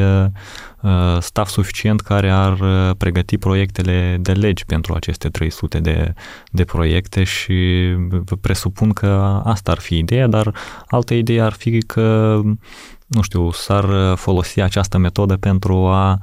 staff 1.18 1.50
suficient 1.50 2.00
care 2.00 2.30
ar 2.30 2.58
pregăti 2.98 3.38
proiectele 3.38 4.16
de 4.20 4.32
legi 4.32 4.64
pentru 4.64 4.94
aceste 4.94 5.28
300 5.28 5.78
de, 5.78 6.14
de 6.50 6.64
proiecte 6.64 7.24
și 7.24 7.54
presupun 8.40 8.92
că 8.92 9.40
asta 9.44 9.70
ar 9.70 9.78
fi 9.78 9.98
ideea, 9.98 10.26
dar 10.26 10.54
altă 10.86 11.14
idee 11.14 11.40
ar 11.40 11.52
fi 11.52 11.78
că 11.82 12.40
nu 13.06 13.22
știu, 13.22 13.50
s-ar 13.50 14.14
folosi 14.16 14.60
această 14.60 14.98
metodă 14.98 15.36
pentru 15.36 15.86
a 15.86 16.18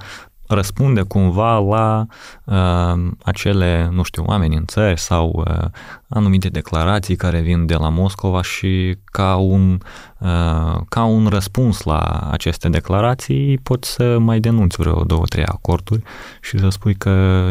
răspunde 0.53 1.01
cumva 1.01 1.59
la 1.59 2.05
uh, 2.43 3.11
acele, 3.23 3.89
nu 3.91 4.03
știu, 4.03 4.23
amenințări 4.27 4.99
sau 4.99 5.43
uh, 5.47 5.65
anumite 6.09 6.47
declarații 6.47 7.15
care 7.15 7.39
vin 7.39 7.65
de 7.65 7.75
la 7.75 7.89
Moscova 7.89 8.41
și 8.41 8.97
ca 9.05 9.35
un, 9.35 9.77
uh, 10.19 10.81
ca 10.89 11.03
un 11.03 11.27
răspuns 11.27 11.83
la 11.83 12.27
aceste 12.31 12.69
declarații 12.69 13.57
poți 13.57 13.91
să 13.91 14.17
mai 14.19 14.39
denunți 14.39 14.77
vreo 14.79 15.03
două, 15.03 15.25
trei 15.25 15.45
acorduri 15.45 16.03
și 16.41 16.59
să 16.59 16.69
spui 16.69 16.95
că 16.95 17.45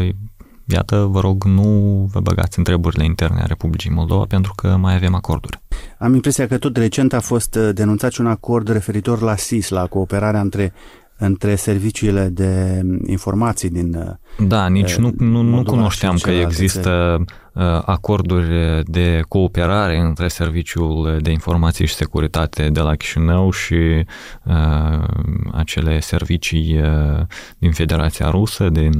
iată, 0.65 1.07
vă 1.11 1.19
rog, 1.19 1.43
nu 1.43 1.63
vă 2.11 2.19
băgați 2.19 2.57
în 2.57 2.63
treburile 2.63 3.03
interne 3.03 3.41
a 3.41 3.45
Republicii 3.45 3.89
Moldova 3.89 4.25
pentru 4.25 4.53
că 4.55 4.75
mai 4.75 4.95
avem 4.95 5.15
acorduri. 5.15 5.61
Am 5.97 6.13
impresia 6.13 6.47
că 6.47 6.57
tot 6.57 6.77
recent 6.77 7.13
a 7.13 7.19
fost 7.19 7.55
uh, 7.55 7.69
denunțat 7.73 8.15
un 8.15 8.27
acord 8.27 8.67
referitor 8.69 9.21
la 9.21 9.35
SIS, 9.35 9.69
la 9.69 9.87
cooperarea 9.87 10.39
între 10.39 10.73
între 11.23 11.55
serviciile 11.55 12.27
de 12.27 12.81
informații 13.05 13.69
din 13.69 13.93
uh, 13.93 14.47
Da, 14.47 14.67
nici 14.67 14.95
nu, 14.95 15.11
nu, 15.17 15.41
nu 15.41 15.63
cunoșteam 15.63 16.17
că 16.17 16.31
există 16.31 17.23
uh, 17.53 17.63
acorduri 17.85 18.83
de 18.85 19.21
cooperare 19.27 19.97
între 19.99 20.27
Serviciul 20.27 21.17
de 21.21 21.31
Informații 21.31 21.85
și 21.85 21.93
Securitate 21.93 22.69
de 22.69 22.79
la 22.79 22.95
Chișinău 22.95 23.51
și 23.51 24.05
uh, 24.43 25.03
acele 25.51 25.99
servicii 25.99 26.81
uh, 26.81 27.25
din 27.57 27.71
Federația 27.71 28.29
Rusă, 28.29 28.69
din, 28.69 28.91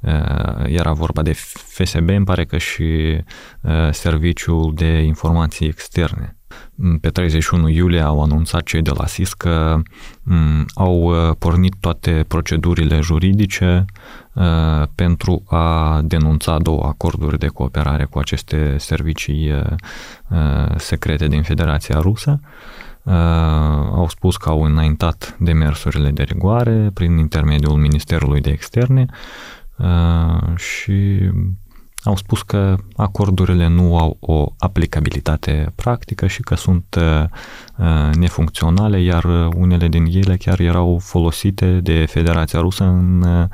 uh, 0.00 0.64
era 0.66 0.92
vorba 0.92 1.22
de 1.22 1.32
FSB, 1.32 2.08
îmi 2.08 2.24
pare 2.24 2.44
că 2.44 2.58
și 2.58 3.18
uh, 3.60 3.72
Serviciul 3.90 4.72
de 4.74 5.02
Informații 5.02 5.66
Externe. 5.66 6.36
Pe 7.00 7.08
31 7.08 7.68
iulie 7.68 8.00
au 8.00 8.22
anunțat 8.22 8.62
cei 8.62 8.82
de 8.82 8.90
la 8.94 9.06
SIS 9.06 9.34
că 9.34 9.80
m, 10.22 10.64
au 10.74 11.02
uh, 11.02 11.34
pornit 11.38 11.74
toate 11.80 12.24
procedurile 12.28 13.00
juridice 13.00 13.84
uh, 14.32 14.44
pentru 14.94 15.42
a 15.46 16.00
denunța 16.04 16.58
două 16.58 16.84
acorduri 16.84 17.38
de 17.38 17.46
cooperare 17.46 18.04
cu 18.04 18.18
aceste 18.18 18.76
servicii 18.78 19.52
uh, 19.52 19.60
uh 20.28 20.74
secrete 20.76 21.26
din 21.26 21.42
Federația 21.42 21.98
Rusă. 22.00 22.40
Uh, 23.02 23.14
au 23.94 24.08
spus 24.08 24.36
că 24.36 24.48
au 24.48 24.62
înaintat 24.62 25.36
demersurile 25.38 26.10
de 26.10 26.22
rigoare 26.22 26.90
prin 26.94 27.16
intermediul 27.16 27.76
Ministerului 27.76 28.40
de 28.40 28.50
Externe 28.50 29.06
uh, 29.76 30.56
și 30.56 31.30
au 32.04 32.16
spus 32.16 32.42
că 32.42 32.76
acordurile 32.96 33.68
nu 33.68 33.98
au 33.98 34.16
o 34.20 34.52
aplicabilitate 34.58 35.72
practică 35.74 36.26
și 36.26 36.40
că 36.40 36.54
sunt 36.54 36.96
uh, 36.98 37.24
uh, 37.78 38.14
nefuncționale, 38.14 39.00
iar 39.00 39.24
unele 39.56 39.88
din 39.88 40.04
ele 40.04 40.36
chiar 40.36 40.60
erau 40.60 40.98
folosite 41.02 41.80
de 41.82 42.04
Federația 42.08 42.60
Rusă 42.60 42.84
în 42.84 43.22
uh, 43.22 43.46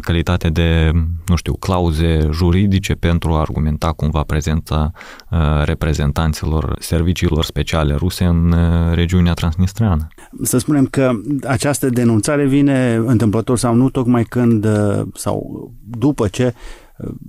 calitate 0.00 0.48
de, 0.48 0.90
nu 1.26 1.36
știu, 1.36 1.54
clauze 1.54 2.28
juridice 2.32 2.94
pentru 2.94 3.32
a 3.32 3.40
argumenta 3.40 3.92
cumva 3.92 4.22
prezența 4.22 4.90
reprezentanților 5.64 6.76
serviciilor 6.78 7.44
speciale 7.44 7.94
ruse 7.94 8.24
în 8.24 8.54
regiunea 8.94 9.32
transnistreană. 9.32 10.08
Să 10.42 10.58
spunem 10.58 10.86
că 10.86 11.12
această 11.48 11.88
denunțare 11.88 12.46
vine 12.46 12.94
întâmplător 12.94 13.58
sau 13.58 13.74
nu, 13.74 13.90
tocmai 13.90 14.24
când 14.24 14.66
sau 15.14 15.70
după 15.84 16.28
ce 16.28 16.54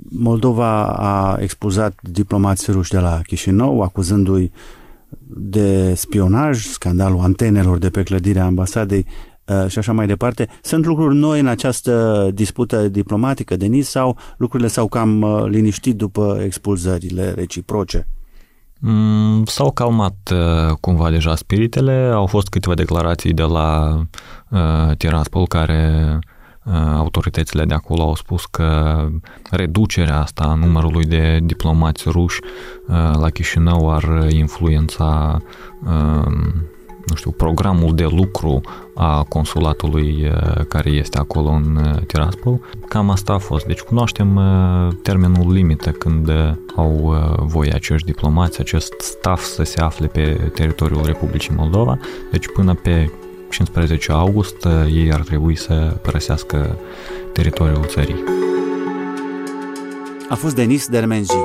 Moldova 0.09 0.85
a 0.85 1.37
expulzat 1.39 1.99
diplomații 2.01 2.73
ruși 2.73 2.91
de 2.91 2.99
la 2.99 3.21
Chișinău, 3.25 3.81
acuzându-i 3.81 4.51
de 5.27 5.93
spionaj, 5.93 6.65
scandalul 6.65 7.19
antenelor 7.19 7.77
de 7.77 7.89
pe 7.89 8.03
clădirea 8.03 8.45
ambasadei 8.45 9.05
uh, 9.45 9.67
și 9.67 9.77
așa 9.77 9.91
mai 9.91 10.07
departe. 10.07 10.47
Sunt 10.61 10.85
lucruri 10.85 11.15
noi 11.15 11.39
în 11.39 11.47
această 11.47 12.29
dispută 12.33 12.87
diplomatică, 12.87 13.55
Denis, 13.55 13.89
sau 13.89 14.17
lucrurile 14.37 14.69
s-au 14.69 14.87
cam 14.87 15.21
uh, 15.21 15.43
liniștit 15.47 15.95
după 15.95 16.39
expulzările 16.43 17.31
reciproce? 17.31 18.07
Mm, 18.79 19.45
s-au 19.45 19.71
calmat 19.71 20.31
uh, 20.33 20.75
cumva 20.79 21.09
deja 21.09 21.35
spiritele, 21.35 22.11
au 22.13 22.25
fost 22.25 22.47
câteva 22.47 22.73
declarații 22.73 23.33
de 23.33 23.41
la 23.41 23.99
uh, 24.49 24.97
Tiraspol 24.97 25.47
care 25.47 26.05
uh, 26.15 26.31
autoritățile 26.95 27.65
de 27.65 27.73
acolo 27.73 28.01
au 28.01 28.15
spus 28.15 28.45
că 28.45 29.07
reducerea 29.51 30.19
asta 30.19 30.43
a 30.43 30.53
numărului 30.53 31.05
de 31.05 31.39
diplomați 31.43 32.09
ruși 32.09 32.39
uh, 32.87 32.95
la 33.19 33.29
Chișinău 33.29 33.93
ar 33.93 34.27
influența 34.29 35.41
uh, 35.83 36.31
nu 37.05 37.15
știu, 37.15 37.31
programul 37.31 37.95
de 37.95 38.03
lucru 38.03 38.61
a 38.95 39.23
consulatului 39.23 40.27
uh, 40.27 40.65
care 40.67 40.89
este 40.89 41.17
acolo 41.17 41.49
în 41.49 41.75
uh, 41.75 42.05
Tiraspol. 42.07 42.59
Cam 42.87 43.09
asta 43.09 43.33
a 43.33 43.37
fost. 43.37 43.65
Deci 43.65 43.79
cunoaștem 43.79 44.35
uh, 44.35 44.93
termenul 45.03 45.51
limită 45.51 45.91
când 45.91 46.29
au 46.75 47.15
voie 47.39 47.73
acești 47.73 48.05
diplomați, 48.05 48.59
acest 48.59 48.93
staff 48.99 49.43
să 49.43 49.63
se 49.63 49.81
afle 49.81 50.07
pe 50.07 50.51
teritoriul 50.53 51.05
Republicii 51.05 51.53
Moldova. 51.55 51.97
Deci 52.31 52.45
până 52.53 52.73
pe 52.73 53.11
15 53.53 54.11
august 54.11 54.67
ei 54.93 55.11
ar 55.13 55.21
trebui 55.21 55.55
să 55.55 55.73
părăsească 56.01 56.77
teritoriul 57.33 57.85
țării. 57.85 58.23
A 60.29 60.35
fost 60.35 60.55
Denis 60.55 60.87
Dermenji. 60.87 61.37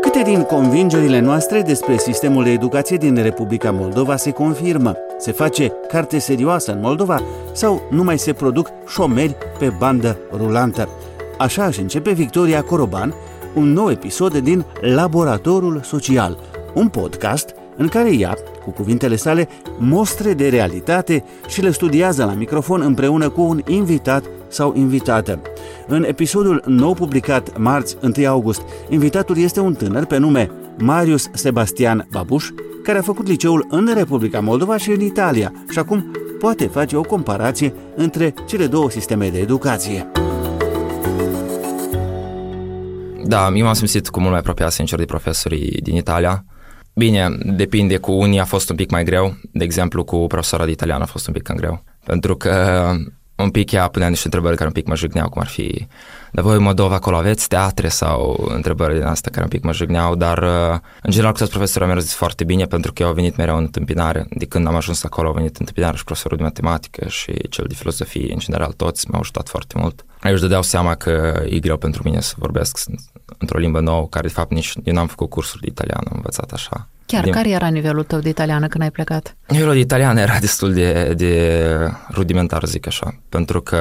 Câte 0.00 0.22
din 0.22 0.42
convingerile 0.42 1.20
noastre 1.20 1.62
despre 1.62 1.96
sistemul 1.96 2.44
de 2.44 2.50
educație 2.50 2.96
din 2.96 3.22
Republica 3.22 3.70
Moldova 3.70 4.16
se 4.16 4.30
confirmă? 4.30 4.96
Se 5.18 5.32
face 5.32 5.72
carte 5.88 6.18
serioasă 6.18 6.72
în 6.72 6.80
Moldova 6.80 7.22
sau 7.52 7.82
nu 7.90 8.02
mai 8.02 8.18
se 8.18 8.32
produc 8.32 8.68
șomeri 8.86 9.36
pe 9.58 9.72
bandă 9.78 10.18
rulantă? 10.36 10.88
Așa 11.38 11.64
își 11.64 11.80
începe 11.80 12.12
Victoria 12.12 12.62
Coroban 12.62 13.14
un 13.54 13.72
nou 13.72 13.90
episod 13.90 14.38
din 14.38 14.64
Laboratorul 14.80 15.80
Social, 15.84 16.38
un 16.74 16.88
podcast 16.88 17.54
în 17.76 17.88
care 17.88 18.16
ea, 18.16 18.36
cu 18.70 18.76
cuvintele 18.76 19.16
sale, 19.16 19.48
mostre 19.78 20.32
de 20.32 20.48
realitate 20.48 21.24
și 21.48 21.62
le 21.62 21.70
studiază 21.70 22.24
la 22.24 22.32
microfon 22.32 22.80
împreună 22.80 23.28
cu 23.28 23.40
un 23.42 23.62
invitat 23.66 24.24
sau 24.48 24.74
invitată. 24.76 25.40
În 25.86 26.04
episodul 26.04 26.62
nou 26.66 26.94
publicat 26.94 27.58
marți 27.58 27.96
1 28.16 28.28
august, 28.28 28.62
invitatul 28.88 29.38
este 29.38 29.60
un 29.60 29.74
tânăr 29.74 30.04
pe 30.04 30.16
nume 30.16 30.50
Marius 30.78 31.28
Sebastian 31.32 32.06
Babuș, 32.10 32.48
care 32.82 32.98
a 32.98 33.02
făcut 33.02 33.26
liceul 33.26 33.66
în 33.70 33.90
Republica 33.94 34.40
Moldova 34.40 34.76
și 34.76 34.90
în 34.90 35.00
Italia 35.00 35.52
și 35.70 35.78
acum 35.78 36.10
poate 36.38 36.66
face 36.66 36.96
o 36.96 37.02
comparație 37.02 37.74
între 37.96 38.34
cele 38.46 38.66
două 38.66 38.90
sisteme 38.90 39.28
de 39.28 39.38
educație. 39.38 40.10
Da, 43.24 43.50
eu 43.54 43.64
m-am 43.64 43.74
simțit 43.74 44.08
cu 44.08 44.18
mult 44.18 44.30
mai 44.30 44.40
apropiat, 44.40 44.72
sincer, 44.72 44.98
de 44.98 45.04
profesorii 45.04 45.80
din 45.82 45.96
Italia. 45.96 46.44
Bine, 46.94 47.28
depinde, 47.44 47.96
cu 47.96 48.12
unii 48.12 48.40
a 48.40 48.44
fost 48.44 48.70
un 48.70 48.76
pic 48.76 48.90
mai 48.90 49.04
greu, 49.04 49.36
de 49.52 49.64
exemplu 49.64 50.04
cu 50.04 50.26
profesora 50.26 50.64
de 50.64 50.70
italiană 50.70 51.02
a 51.02 51.06
fost 51.06 51.26
un 51.26 51.32
pic 51.32 51.42
cam 51.42 51.56
greu, 51.56 51.84
pentru 52.04 52.36
că 52.36 52.94
un 53.36 53.50
pic 53.50 53.72
ea 53.72 53.88
punea 53.88 54.08
niște 54.08 54.24
întrebări 54.24 54.56
care 54.56 54.66
un 54.66 54.74
pic 54.74 54.86
mă 54.86 54.96
jigneau, 54.96 55.28
cum 55.28 55.40
ar 55.40 55.48
fi 55.48 55.86
dar 56.32 56.44
voi 56.44 56.58
Moldova 56.58 56.94
acolo 56.94 57.16
aveți 57.16 57.48
teatre 57.48 57.88
sau 57.88 58.48
întrebări 58.54 58.94
din 58.94 59.02
astea 59.02 59.30
care 59.30 59.42
un 59.42 59.50
pic 59.50 59.62
mă 59.62 59.72
jigneau, 59.72 60.14
dar 60.14 60.38
uh, 60.38 60.78
în 61.02 61.10
general 61.10 61.32
cu 61.32 61.38
toți 61.38 61.50
profesorii 61.50 61.88
au 61.88 61.94
mers 61.94 62.14
foarte 62.14 62.44
bine 62.44 62.64
pentru 62.64 62.92
că 62.92 63.02
eu 63.02 63.08
au 63.08 63.14
venit 63.14 63.36
mereu 63.36 63.56
în 63.56 63.62
întâmpinare. 63.62 64.26
De 64.30 64.44
când 64.44 64.66
am 64.66 64.74
ajuns 64.74 65.04
acolo 65.04 65.28
au 65.28 65.34
venit 65.34 65.50
în 65.50 65.56
întâmpinare 65.58 65.96
și 65.96 66.04
profesorul 66.04 66.36
de 66.36 66.42
matematică 66.42 67.08
și 67.08 67.32
cel 67.48 67.64
de 67.68 67.74
filozofie, 67.74 68.32
în 68.32 68.38
general 68.38 68.72
toți 68.72 69.10
m-au 69.10 69.20
ajutat 69.20 69.48
foarte 69.48 69.74
mult. 69.78 70.04
Ei 70.24 70.32
își 70.32 70.40
dădeau 70.40 70.62
seama 70.62 70.94
că 70.94 71.42
e 71.48 71.58
greu 71.58 71.76
pentru 71.76 72.02
mine 72.04 72.20
să 72.20 72.34
vorbesc 72.36 72.78
într-o 73.38 73.58
limbă 73.58 73.80
nouă, 73.80 74.06
care 74.08 74.26
de 74.26 74.32
fapt 74.32 74.50
nici 74.50 74.72
eu 74.84 74.94
n-am 74.94 75.06
făcut 75.06 75.30
cursuri 75.30 75.60
de 75.62 75.68
italiană, 75.70 76.06
am 76.10 76.16
învățat 76.16 76.50
așa. 76.52 76.88
Chiar, 77.06 77.22
Din... 77.22 77.32
care 77.32 77.50
era 77.50 77.68
nivelul 77.68 78.02
tău 78.02 78.18
de 78.18 78.28
italiană 78.28 78.66
când 78.66 78.82
ai 78.82 78.90
plecat? 78.90 79.36
Nivelul 79.48 79.72
de 79.72 79.78
italiană 79.78 80.20
era 80.20 80.38
destul 80.38 80.72
de, 80.72 81.14
de 81.16 81.72
rudimentar, 82.10 82.64
zic 82.64 82.86
așa, 82.86 83.14
pentru 83.28 83.60
că 83.60 83.78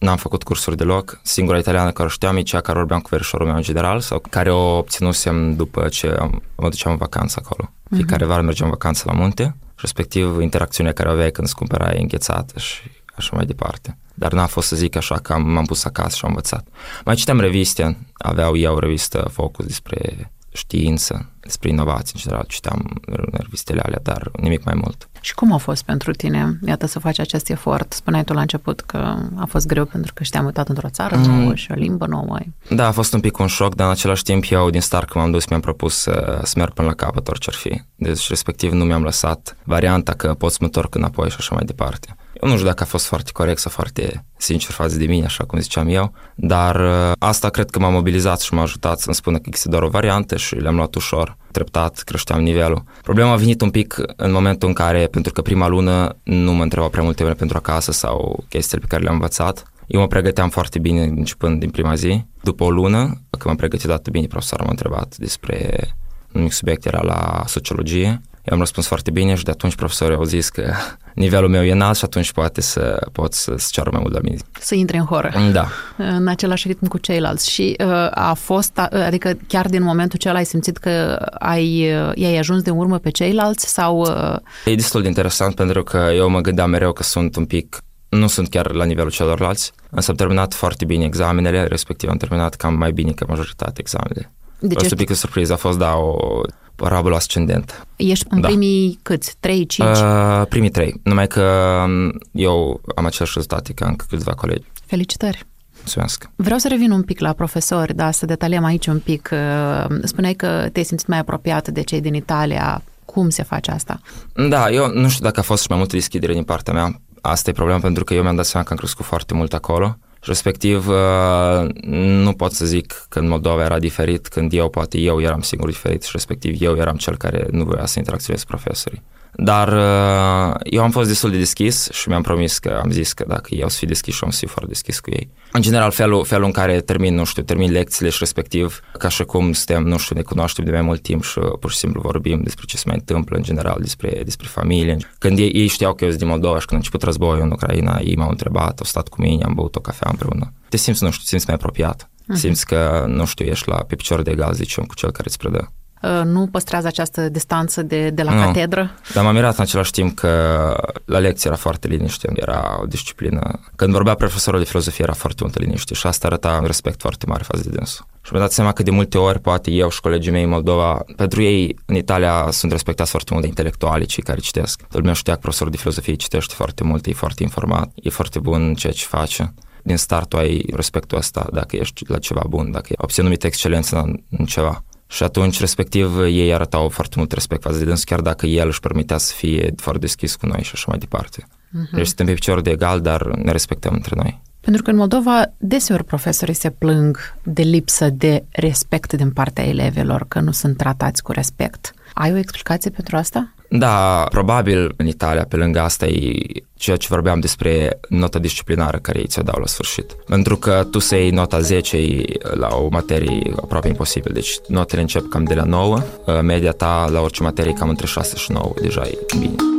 n-am 0.00 0.16
făcut 0.16 0.42
cursuri 0.42 0.76
deloc. 0.76 1.20
Singura 1.22 1.58
italiană 1.58 1.90
care 1.90 2.08
o 2.08 2.10
știam 2.10 2.36
e 2.36 2.42
cea 2.42 2.60
care 2.60 2.78
vorbeam 2.78 3.00
cu 3.00 3.08
verișorul 3.10 3.46
meu 3.46 3.56
în 3.56 3.62
general 3.62 4.00
sau 4.00 4.22
care 4.30 4.50
o 4.50 4.76
obținusem 4.76 5.56
după 5.56 5.88
ce 5.88 6.08
am, 6.08 6.42
mă 6.56 6.68
duceam 6.68 6.92
în 6.92 6.98
vacanță 6.98 7.42
acolo. 7.44 7.70
Uh-huh. 7.70 7.94
Fiecare 7.94 8.24
vară 8.24 8.42
mergeam 8.42 8.68
în 8.68 8.74
vacanță 8.74 9.02
la 9.06 9.12
munte, 9.12 9.56
respectiv 9.76 10.40
interacțiunea 10.40 10.92
care 10.92 11.08
o 11.08 11.12
aveai 11.12 11.30
când 11.30 11.46
îți 11.46 11.56
cumpărai 11.56 12.00
înghețată 12.00 12.58
și 12.58 12.80
așa 13.14 13.30
mai 13.36 13.46
departe. 13.46 13.96
Dar 14.14 14.32
n-a 14.32 14.46
fost 14.46 14.68
să 14.68 14.76
zic 14.76 14.96
așa 14.96 15.14
că 15.14 15.32
am, 15.32 15.42
m-am 15.50 15.64
pus 15.64 15.84
acasă 15.84 16.16
și 16.16 16.24
am 16.24 16.30
învățat. 16.30 16.66
Mai 17.04 17.14
citeam 17.14 17.40
reviste, 17.40 17.98
aveau 18.12 18.56
eu 18.56 18.74
o 18.74 18.78
revistă 18.78 19.28
Focus 19.32 19.66
despre 19.66 20.30
știință, 20.52 21.30
despre 21.40 21.68
inovații 21.68 22.12
în 22.14 22.20
general, 22.20 22.44
citeam 22.48 23.00
revistele 23.32 23.80
alea, 23.80 24.00
dar 24.02 24.30
nimic 24.40 24.64
mai 24.64 24.74
mult. 24.74 25.08
Și 25.20 25.34
cum 25.34 25.52
a 25.52 25.56
fost 25.56 25.82
pentru 25.82 26.12
tine, 26.12 26.58
iată, 26.66 26.86
să 26.86 26.98
faci 26.98 27.18
acest 27.18 27.50
efort? 27.50 27.92
Spuneai 27.92 28.24
tu 28.24 28.32
la 28.32 28.40
început 28.40 28.80
că 28.80 29.16
a 29.36 29.44
fost 29.44 29.66
greu 29.66 29.84
pentru 29.84 30.12
că 30.14 30.22
știam 30.22 30.44
uitat 30.44 30.68
într-o 30.68 30.88
țară 30.88 31.16
mm. 31.16 31.22
nouă 31.22 31.54
și 31.54 31.70
o 31.70 31.74
limbă 31.74 32.06
nouă. 32.06 32.38
Da, 32.68 32.86
a 32.86 32.90
fost 32.90 33.12
un 33.12 33.20
pic 33.20 33.38
un 33.38 33.46
șoc, 33.46 33.74
dar 33.74 33.86
în 33.86 33.92
același 33.92 34.22
timp 34.22 34.44
eu 34.50 34.70
din 34.70 34.80
start 34.80 35.08
când 35.10 35.24
m-am 35.24 35.32
dus 35.32 35.46
mi-am 35.46 35.60
propus 35.60 35.94
să, 35.94 36.40
să 36.44 36.54
merg 36.56 36.72
până 36.72 36.88
la 36.88 36.94
capăt 36.94 37.28
orice 37.28 37.50
ar 37.50 37.56
fi. 37.56 37.82
Deci 37.94 38.28
respectiv 38.28 38.72
nu 38.72 38.84
mi-am 38.84 39.02
lăsat 39.02 39.56
varianta 39.64 40.12
că 40.12 40.34
pot 40.34 40.50
să 40.50 40.56
mă 40.60 40.66
întorc 40.66 40.94
înapoi 40.94 41.30
și 41.30 41.36
așa 41.38 41.54
mai 41.54 41.64
departe. 41.64 42.16
Eu 42.42 42.48
nu 42.48 42.54
știu 42.54 42.66
dacă 42.66 42.82
a 42.82 42.86
fost 42.86 43.06
foarte 43.06 43.30
corect 43.32 43.58
sau 43.58 43.70
foarte 43.70 44.24
sincer 44.36 44.70
față 44.70 44.96
de 44.96 45.06
mine, 45.06 45.24
așa 45.24 45.44
cum 45.44 45.58
ziceam 45.58 45.88
eu, 45.88 46.12
dar 46.34 46.80
uh, 46.80 47.12
asta 47.18 47.48
cred 47.48 47.70
că 47.70 47.78
m-a 47.78 47.88
mobilizat 47.88 48.40
și 48.40 48.54
m-a 48.54 48.62
ajutat 48.62 48.98
să-mi 48.98 49.14
spună 49.14 49.36
că 49.36 49.42
există 49.46 49.68
doar 49.68 49.82
o 49.82 49.88
variantă 49.88 50.36
și 50.36 50.54
le-am 50.54 50.74
luat 50.74 50.94
ușor, 50.94 51.36
treptat, 51.50 52.02
creșteam 52.04 52.42
nivelul. 52.42 52.84
Problema 53.02 53.32
a 53.32 53.36
venit 53.36 53.60
un 53.60 53.70
pic 53.70 53.96
în 54.16 54.32
momentul 54.32 54.68
în 54.68 54.74
care, 54.74 55.06
pentru 55.06 55.32
că 55.32 55.42
prima 55.42 55.68
lună 55.68 56.16
nu 56.22 56.52
mă 56.52 56.62
întreba 56.62 56.88
prea 56.88 57.02
multe 57.02 57.24
pentru 57.24 57.56
acasă 57.56 57.92
sau 57.92 58.44
chestiile 58.48 58.80
pe 58.80 58.88
care 58.88 59.02
le-am 59.02 59.14
învățat, 59.14 59.72
eu 59.86 60.00
mă 60.00 60.06
pregăteam 60.06 60.48
foarte 60.48 60.78
bine 60.78 61.02
începând 61.02 61.60
din 61.60 61.70
prima 61.70 61.94
zi. 61.94 62.24
După 62.42 62.64
o 62.64 62.70
lună, 62.70 63.00
când 63.30 63.44
m-am 63.44 63.56
pregătit 63.56 63.90
atât 63.90 64.12
bine, 64.12 64.26
profesorul 64.26 64.64
m-a 64.64 64.70
întrebat 64.70 65.16
despre 65.16 65.88
un 66.32 66.42
mic 66.42 66.52
subiect 66.52 66.84
era 66.84 67.02
la 67.02 67.42
sociologie 67.46 68.20
eu 68.50 68.56
am 68.56 68.62
răspuns 68.62 68.86
foarte 68.86 69.10
bine 69.10 69.34
și 69.34 69.44
de 69.44 69.50
atunci 69.50 69.74
profesorii 69.74 70.16
au 70.16 70.24
zis 70.24 70.48
că 70.48 70.72
nivelul 71.14 71.48
meu 71.48 71.64
e 71.64 71.72
înalt 71.72 71.96
și 71.96 72.04
atunci 72.04 72.32
poate 72.32 72.60
să 72.60 73.06
pot 73.12 73.32
să, 73.32 73.54
să 73.56 73.68
ceară 73.70 73.90
mai 73.92 74.00
mult 74.02 74.14
la 74.14 74.20
mine. 74.22 74.36
Să 74.60 74.74
intre 74.74 74.96
în 74.96 75.04
horă. 75.04 75.32
Da. 75.52 75.68
În 75.96 76.28
același 76.28 76.68
ritm 76.68 76.86
cu 76.86 76.98
ceilalți. 76.98 77.50
Și 77.50 77.76
uh, 77.84 78.08
a 78.10 78.34
fost, 78.34 78.78
adică 78.78 79.38
chiar 79.46 79.68
din 79.68 79.82
momentul 79.82 80.18
acela 80.20 80.38
ai 80.38 80.44
simțit 80.44 80.76
că 80.76 81.26
ai, 81.38 81.92
uh, 81.92 82.24
ai 82.24 82.36
ajuns 82.36 82.62
de 82.62 82.70
urmă 82.70 82.98
pe 82.98 83.10
ceilalți 83.10 83.72
sau... 83.72 84.00
Uh... 84.00 84.36
E 84.64 84.74
destul 84.74 85.02
de 85.02 85.08
interesant 85.08 85.54
pentru 85.54 85.82
că 85.82 86.10
eu 86.14 86.28
mă 86.28 86.40
gândeam 86.40 86.70
mereu 86.70 86.92
că 86.92 87.02
sunt 87.02 87.36
un 87.36 87.44
pic 87.44 87.78
nu 88.08 88.26
sunt 88.26 88.48
chiar 88.48 88.72
la 88.72 88.84
nivelul 88.84 89.10
celorlalți, 89.10 89.72
însă 89.90 90.10
am 90.10 90.16
terminat 90.16 90.54
foarte 90.54 90.84
bine 90.84 91.04
examenele, 91.04 91.64
respectiv 91.64 92.08
am 92.08 92.16
terminat 92.16 92.54
cam 92.54 92.74
mai 92.74 92.92
bine 92.92 93.12
ca 93.12 93.24
majoritatea 93.28 93.74
examenele. 93.76 94.32
Deci 94.58 94.72
fost 94.72 94.84
ești... 94.84 94.92
un 94.92 94.98
pic 94.98 95.08
de 95.08 95.14
surpriză, 95.14 95.52
a 95.52 95.56
fost, 95.56 95.78
da, 95.78 95.96
o 95.96 96.40
parabolă 96.80 97.14
ascendent. 97.14 97.86
Ești 97.96 98.26
în 98.28 98.40
da. 98.40 98.46
primii 98.46 98.98
câți? 99.02 99.34
3, 99.40 99.66
5? 99.66 99.88
Uh, 99.88 100.42
primii 100.48 100.70
trei. 100.70 101.00
Numai 101.02 101.26
că 101.26 101.42
um, 101.84 102.18
eu 102.32 102.80
am 102.94 103.04
același 103.04 103.32
rezultate 103.34 103.72
ca 103.72 103.86
încă 103.86 104.04
câțiva 104.08 104.34
colegi. 104.34 104.66
Felicitări! 104.86 105.46
Mulțumesc. 105.76 106.30
Vreau 106.36 106.58
să 106.58 106.68
revin 106.68 106.90
un 106.90 107.02
pic 107.02 107.20
la 107.20 107.32
profesori, 107.32 107.94
da, 107.94 108.10
să 108.10 108.26
detaliem 108.26 108.64
aici 108.64 108.86
un 108.86 108.98
pic. 108.98 109.30
Uh, 109.32 109.96
spuneai 110.02 110.34
că 110.34 110.68
te-ai 110.72 110.84
simțit 110.84 111.06
mai 111.06 111.18
apropiat 111.18 111.68
de 111.68 111.82
cei 111.82 112.00
din 112.00 112.14
Italia. 112.14 112.82
Cum 113.04 113.28
se 113.28 113.42
face 113.42 113.70
asta? 113.70 114.00
Da, 114.48 114.70
eu 114.70 114.92
nu 114.92 115.08
știu 115.08 115.24
dacă 115.24 115.40
a 115.40 115.42
fost 115.42 115.62
și 115.62 115.68
mai 115.68 115.78
multă 115.78 115.96
deschidere 115.96 116.32
din 116.32 116.44
partea 116.44 116.72
mea. 116.72 117.00
Asta 117.20 117.50
e 117.50 117.52
problema 117.52 117.80
pentru 117.80 118.04
că 118.04 118.14
eu 118.14 118.22
mi-am 118.22 118.36
dat 118.36 118.44
seama 118.44 118.66
că 118.66 118.72
am 118.72 118.78
crescut 118.78 119.04
foarte 119.04 119.34
mult 119.34 119.52
acolo 119.52 119.98
respectiv 120.20 120.88
uh, 120.88 121.68
nu 121.90 122.32
pot 122.32 122.52
să 122.52 122.66
zic 122.66 123.06
că 123.08 123.18
în 123.18 123.28
Moldova 123.28 123.64
era 123.64 123.78
diferit 123.78 124.28
când 124.28 124.52
eu, 124.52 124.68
poate 124.68 124.98
eu 124.98 125.20
eram 125.20 125.40
singur 125.40 125.68
diferit 125.68 126.02
și 126.02 126.10
respectiv 126.12 126.62
eu 126.62 126.76
eram 126.76 126.96
cel 126.96 127.16
care 127.16 127.46
nu 127.50 127.64
voia 127.64 127.86
să 127.86 127.98
interacționez 127.98 128.42
cu 128.42 128.48
profesorii. 128.48 129.02
Dar 129.34 129.68
uh, 129.68 130.60
eu 130.62 130.82
am 130.82 130.90
fost 130.90 131.08
destul 131.08 131.30
de 131.30 131.38
deschis 131.38 131.88
și 131.90 132.08
mi-am 132.08 132.22
promis 132.22 132.58
că 132.58 132.80
am 132.82 132.90
zis 132.90 133.12
că 133.12 133.24
dacă 133.28 133.54
eu 133.54 133.68
să 133.68 133.76
fiu 133.78 133.86
deschis 133.86 134.14
și 134.14 134.20
am 134.24 134.30
să 134.30 134.38
fiu 134.38 134.48
foarte 134.48 134.70
deschis 134.70 135.00
cu 135.00 135.10
ei. 135.10 135.28
În 135.52 135.62
general, 135.62 135.90
felul, 135.90 136.24
felul 136.24 136.44
în 136.44 136.50
care 136.50 136.80
termin, 136.80 137.14
nu 137.14 137.24
știu, 137.24 137.42
termin 137.42 137.70
lecțiile 137.70 138.10
și 138.10 138.16
respectiv, 138.18 138.80
ca 138.98 139.08
și 139.08 139.24
cum 139.24 139.52
suntem, 139.52 139.82
nu 139.82 139.98
știu, 139.98 140.16
ne 140.16 140.22
cunoaștem 140.22 140.64
de 140.64 140.70
mai 140.70 140.80
mult 140.80 141.02
timp 141.02 141.24
și 141.24 141.38
pur 141.60 141.70
și 141.70 141.76
simplu 141.76 142.00
vorbim 142.00 142.40
despre 142.42 142.64
ce 142.66 142.76
se 142.76 142.82
mai 142.86 142.96
întâmplă 142.96 143.36
în 143.36 143.42
general, 143.42 143.76
despre, 143.80 144.20
despre 144.24 144.46
familie. 144.50 144.96
Când 145.18 145.38
ei, 145.38 145.50
ei 145.50 145.66
știau 145.66 145.94
că 145.94 146.04
eu 146.04 146.10
sunt 146.10 146.22
din 146.22 146.30
Moldova 146.30 146.58
și 146.58 146.66
când 146.66 146.72
a 146.72 146.84
început 146.84 147.02
războiul 147.02 147.42
în 147.42 147.50
Ucraina, 147.50 147.98
ei 148.02 148.16
m-au 148.16 148.28
întrebat, 148.28 148.78
au 148.78 148.84
stat 148.84 149.08
cu 149.08 149.20
mine, 149.20 149.44
am 149.44 149.54
băut 149.54 149.76
o 149.76 149.80
cafea 149.80 150.09
împreună. 150.10 150.52
Te 150.68 150.76
simți, 150.76 151.02
nu 151.02 151.10
știu, 151.10 151.22
te 151.22 151.28
simți 151.28 151.46
mai 151.46 151.54
apropiat. 151.54 152.04
Uh-huh. 152.04 152.34
Simți 152.34 152.66
că, 152.66 153.04
nu 153.08 153.24
știu, 153.24 153.44
ești 153.44 153.68
la 153.68 153.76
pe 153.76 153.94
picior 153.94 154.22
de 154.22 154.30
egal, 154.30 154.52
zicem, 154.52 154.84
cu 154.84 154.94
cel 154.94 155.10
care 155.10 155.24
îți 155.26 155.38
predă. 155.38 155.72
uh, 156.02 156.22
nu 156.24 156.46
păstrează 156.46 156.86
această 156.86 157.28
distanță 157.28 157.82
de, 157.82 158.10
de 158.10 158.22
la 158.22 158.34
nu. 158.34 158.42
catedră? 158.42 158.90
Dar 159.14 159.24
m-am 159.24 159.34
mirat 159.34 159.56
în 159.56 159.62
același 159.62 159.90
timp 159.90 160.18
că 160.18 160.74
la 161.04 161.18
lecție 161.18 161.50
era 161.50 161.58
foarte 161.58 161.88
liniște, 161.88 162.32
era 162.34 162.78
o 162.82 162.86
disciplină. 162.86 163.60
Când 163.76 163.92
vorbea 163.92 164.14
profesorul 164.14 164.60
de 164.60 164.66
filozofie 164.66 165.04
era 165.04 165.12
foarte 165.12 165.42
multă 165.42 165.58
liniște 165.58 165.94
și 165.94 166.06
asta 166.06 166.26
arăta 166.26 166.58
un 166.60 166.66
respect 166.66 167.00
foarte 167.00 167.26
mare 167.26 167.42
față 167.42 167.62
de 167.62 167.68
dânsul. 167.68 168.06
Și 168.22 168.32
mi-am 168.32 168.44
dat 168.44 168.52
seama 168.52 168.72
că 168.72 168.82
de 168.82 168.90
multe 168.90 169.18
ori, 169.18 169.40
poate 169.40 169.70
eu 169.70 169.90
și 169.90 170.00
colegii 170.00 170.32
mei 170.32 170.42
în 170.42 170.48
Moldova, 170.48 171.04
pentru 171.16 171.42
ei 171.42 171.76
în 171.86 171.94
Italia 171.94 172.48
sunt 172.50 172.72
respectați 172.72 173.10
foarte 173.10 173.28
mult 173.30 173.42
de 173.42 173.48
intelectuali, 173.48 174.06
cei 174.06 174.22
care 174.22 174.40
citesc. 174.40 174.80
Lumea 174.90 175.12
știa 175.12 175.32
că 175.34 175.38
profesorul 175.40 175.72
de 175.72 175.78
filozofie 175.78 176.14
citește 176.14 176.54
foarte 176.54 176.84
mult, 176.84 177.06
e 177.06 177.12
foarte 177.12 177.42
informat, 177.42 177.90
e 177.94 178.10
foarte 178.10 178.38
bun 178.38 178.62
în 178.62 178.74
ceea 178.74 178.92
ce 178.92 179.04
face 179.06 179.54
din 179.82 179.96
start 179.96 180.28
tu 180.28 180.36
ai 180.36 180.64
respectul 180.72 181.18
ăsta 181.18 181.46
dacă 181.52 181.76
ești 181.76 182.04
la 182.08 182.18
ceva 182.18 182.42
bun, 182.48 182.70
dacă 182.70 182.86
ai 182.88 182.96
obținut 182.98 183.44
excelență 183.44 183.96
în, 183.96 184.22
în 184.38 184.44
ceva. 184.44 184.84
Și 185.06 185.22
atunci, 185.22 185.60
respectiv, 185.60 186.18
ei 186.18 186.54
arătau 186.54 186.88
foarte 186.88 187.14
mult 187.18 187.32
respect 187.32 187.62
față 187.62 187.78
de 187.78 187.84
dâns, 187.84 188.04
chiar 188.04 188.20
dacă 188.20 188.46
el 188.46 188.66
își 188.66 188.80
permitea 188.80 189.18
să 189.18 189.32
fie 189.34 189.72
foarte 189.76 190.00
deschis 190.00 190.34
cu 190.34 190.46
noi 190.46 190.62
și 190.62 190.70
așa 190.74 190.84
mai 190.88 190.98
departe. 190.98 191.42
Uh-huh. 191.42 191.94
Deci 191.94 192.06
suntem 192.06 192.26
pe 192.26 192.32
picior 192.32 192.60
de 192.60 192.70
egal, 192.70 193.00
dar 193.00 193.26
ne 193.26 193.52
respectăm 193.52 193.92
între 193.94 194.14
noi. 194.16 194.40
Pentru 194.60 194.82
că 194.82 194.90
în 194.90 194.96
Moldova 194.96 195.52
deseori 195.56 196.04
profesorii 196.04 196.54
se 196.54 196.70
plâng 196.70 197.34
de 197.42 197.62
lipsă 197.62 198.10
de 198.10 198.44
respect 198.50 199.12
din 199.12 199.30
partea 199.30 199.66
elevilor, 199.66 200.24
că 200.28 200.40
nu 200.40 200.50
sunt 200.50 200.76
tratați 200.76 201.22
cu 201.22 201.32
respect. 201.32 201.94
Ai 202.14 202.32
o 202.32 202.36
explicație 202.36 202.90
pentru 202.90 203.16
asta? 203.16 203.54
Da, 203.72 204.26
probabil 204.30 204.94
în 204.96 205.06
Italia, 205.06 205.44
pe 205.48 205.56
lângă 205.56 205.80
asta, 205.80 206.06
e 206.06 206.32
ceea 206.74 206.96
ce 206.96 207.06
vorbeam 207.10 207.40
despre 207.40 208.00
nota 208.08 208.38
disciplinară 208.38 208.98
care 208.98 209.18
ei 209.18 209.26
ți-o 209.26 209.42
dau 209.42 209.60
la 209.60 209.66
sfârșit. 209.66 210.16
Pentru 210.26 210.56
că 210.56 210.86
tu 210.90 210.98
să 210.98 211.16
iei 211.16 211.30
nota 211.30 211.60
10 211.60 212.22
la 212.54 212.68
o 212.76 212.88
materie 212.90 213.52
aproape 213.56 213.88
imposibil. 213.88 214.32
Deci 214.32 214.58
notele 214.68 215.00
încep 215.00 215.28
cam 215.28 215.44
de 215.44 215.54
la 215.54 215.64
9, 215.64 215.98
media 216.42 216.72
ta 216.72 217.08
la 217.12 217.20
orice 217.20 217.42
materie 217.42 217.72
cam 217.72 217.88
între 217.88 218.06
6 218.06 218.36
și 218.36 218.52
9, 218.52 218.72
deja 218.80 219.02
e 219.06 219.18
bine. 219.38 219.69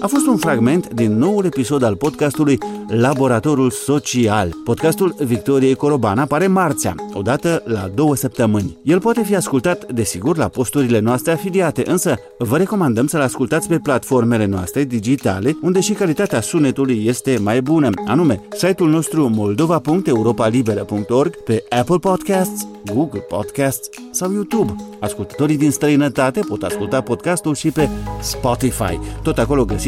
A 0.00 0.06
fost 0.06 0.26
un 0.26 0.36
fragment 0.36 0.94
din 0.94 1.16
noul 1.16 1.44
episod 1.44 1.82
al 1.82 1.96
podcastului 1.96 2.58
Laboratorul 2.88 3.70
Social. 3.70 4.54
Podcastul 4.64 5.14
Victoriei 5.24 5.74
Coroban 5.74 6.18
apare 6.18 6.46
marțea, 6.46 6.94
odată 7.12 7.62
la 7.64 7.90
două 7.94 8.16
săptămâni. 8.16 8.78
El 8.82 9.00
poate 9.00 9.22
fi 9.22 9.36
ascultat, 9.36 9.92
desigur, 9.92 10.36
la 10.36 10.48
posturile 10.48 10.98
noastre 10.98 11.32
afiliate, 11.32 11.90
însă 11.90 12.14
vă 12.38 12.56
recomandăm 12.56 13.06
să-l 13.06 13.20
ascultați 13.20 13.68
pe 13.68 13.78
platformele 13.78 14.44
noastre 14.44 14.84
digitale, 14.84 15.58
unde 15.62 15.80
și 15.80 15.92
calitatea 15.92 16.40
sunetului 16.40 17.06
este 17.06 17.38
mai 17.42 17.62
bună, 17.62 17.90
anume 18.06 18.40
site-ul 18.56 18.90
nostru 18.90 19.28
moldova.europalibera.org, 19.28 21.42
pe 21.42 21.64
Apple 21.68 21.98
Podcasts, 21.98 22.66
Google 22.94 23.20
Podcasts 23.20 23.88
sau 24.10 24.32
YouTube. 24.32 24.74
Ascultătorii 25.00 25.56
din 25.56 25.70
străinătate 25.70 26.40
pot 26.48 26.62
asculta 26.62 27.00
podcastul 27.00 27.54
și 27.54 27.70
pe 27.70 27.88
Spotify. 28.20 28.98
Tot 29.22 29.38
acolo 29.38 29.64
găsiți 29.64 29.87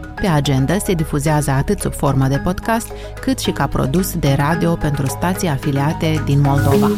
Pe 0.21 0.27
agenda 0.27 0.77
se 0.77 0.93
difuzează 0.93 1.51
atât 1.51 1.79
sub 1.79 1.93
formă 1.93 2.27
de 2.27 2.37
podcast, 2.43 2.87
cât 3.21 3.39
și 3.39 3.51
ca 3.51 3.67
produs 3.67 4.15
de 4.15 4.35
radio 4.37 4.75
pentru 4.75 5.05
stații 5.05 5.47
afiliate 5.47 6.21
din 6.25 6.41
Moldova. 6.41 6.89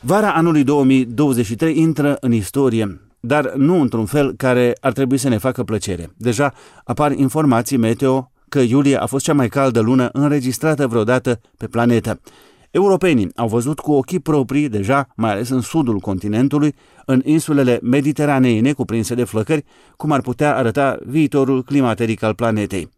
Vara 0.00 0.32
anului 0.32 0.64
2023 0.64 1.78
intră 1.78 2.16
în 2.20 2.32
istorie, 2.32 3.00
dar 3.20 3.52
nu 3.56 3.80
într-un 3.80 4.06
fel 4.06 4.34
care 4.36 4.72
ar 4.80 4.92
trebui 4.92 5.18
să 5.18 5.28
ne 5.28 5.38
facă 5.38 5.62
plăcere. 5.62 6.10
Deja 6.16 6.52
apar 6.84 7.12
informații 7.12 7.76
meteo 7.76 8.30
că 8.48 8.58
iulie 8.58 8.96
a 8.96 9.06
fost 9.06 9.24
cea 9.24 9.34
mai 9.34 9.48
caldă 9.48 9.80
lună 9.80 10.08
înregistrată 10.12 10.86
vreodată 10.86 11.40
pe 11.56 11.66
planetă. 11.66 12.20
Europenii 12.72 13.30
au 13.34 13.48
văzut 13.48 13.80
cu 13.80 13.92
ochii 13.92 14.18
proprii 14.18 14.68
deja, 14.68 15.08
mai 15.16 15.30
ales 15.30 15.48
în 15.48 15.60
sudul 15.60 15.98
continentului, 15.98 16.74
în 17.06 17.22
insulele 17.24 17.78
mediteraneene 17.82 18.72
cuprinse 18.72 19.14
de 19.14 19.24
flăcări, 19.24 19.64
cum 19.96 20.12
ar 20.12 20.20
putea 20.20 20.56
arăta 20.56 20.98
viitorul 21.06 21.62
climateric 21.62 22.22
al 22.22 22.34
planetei. 22.34 22.88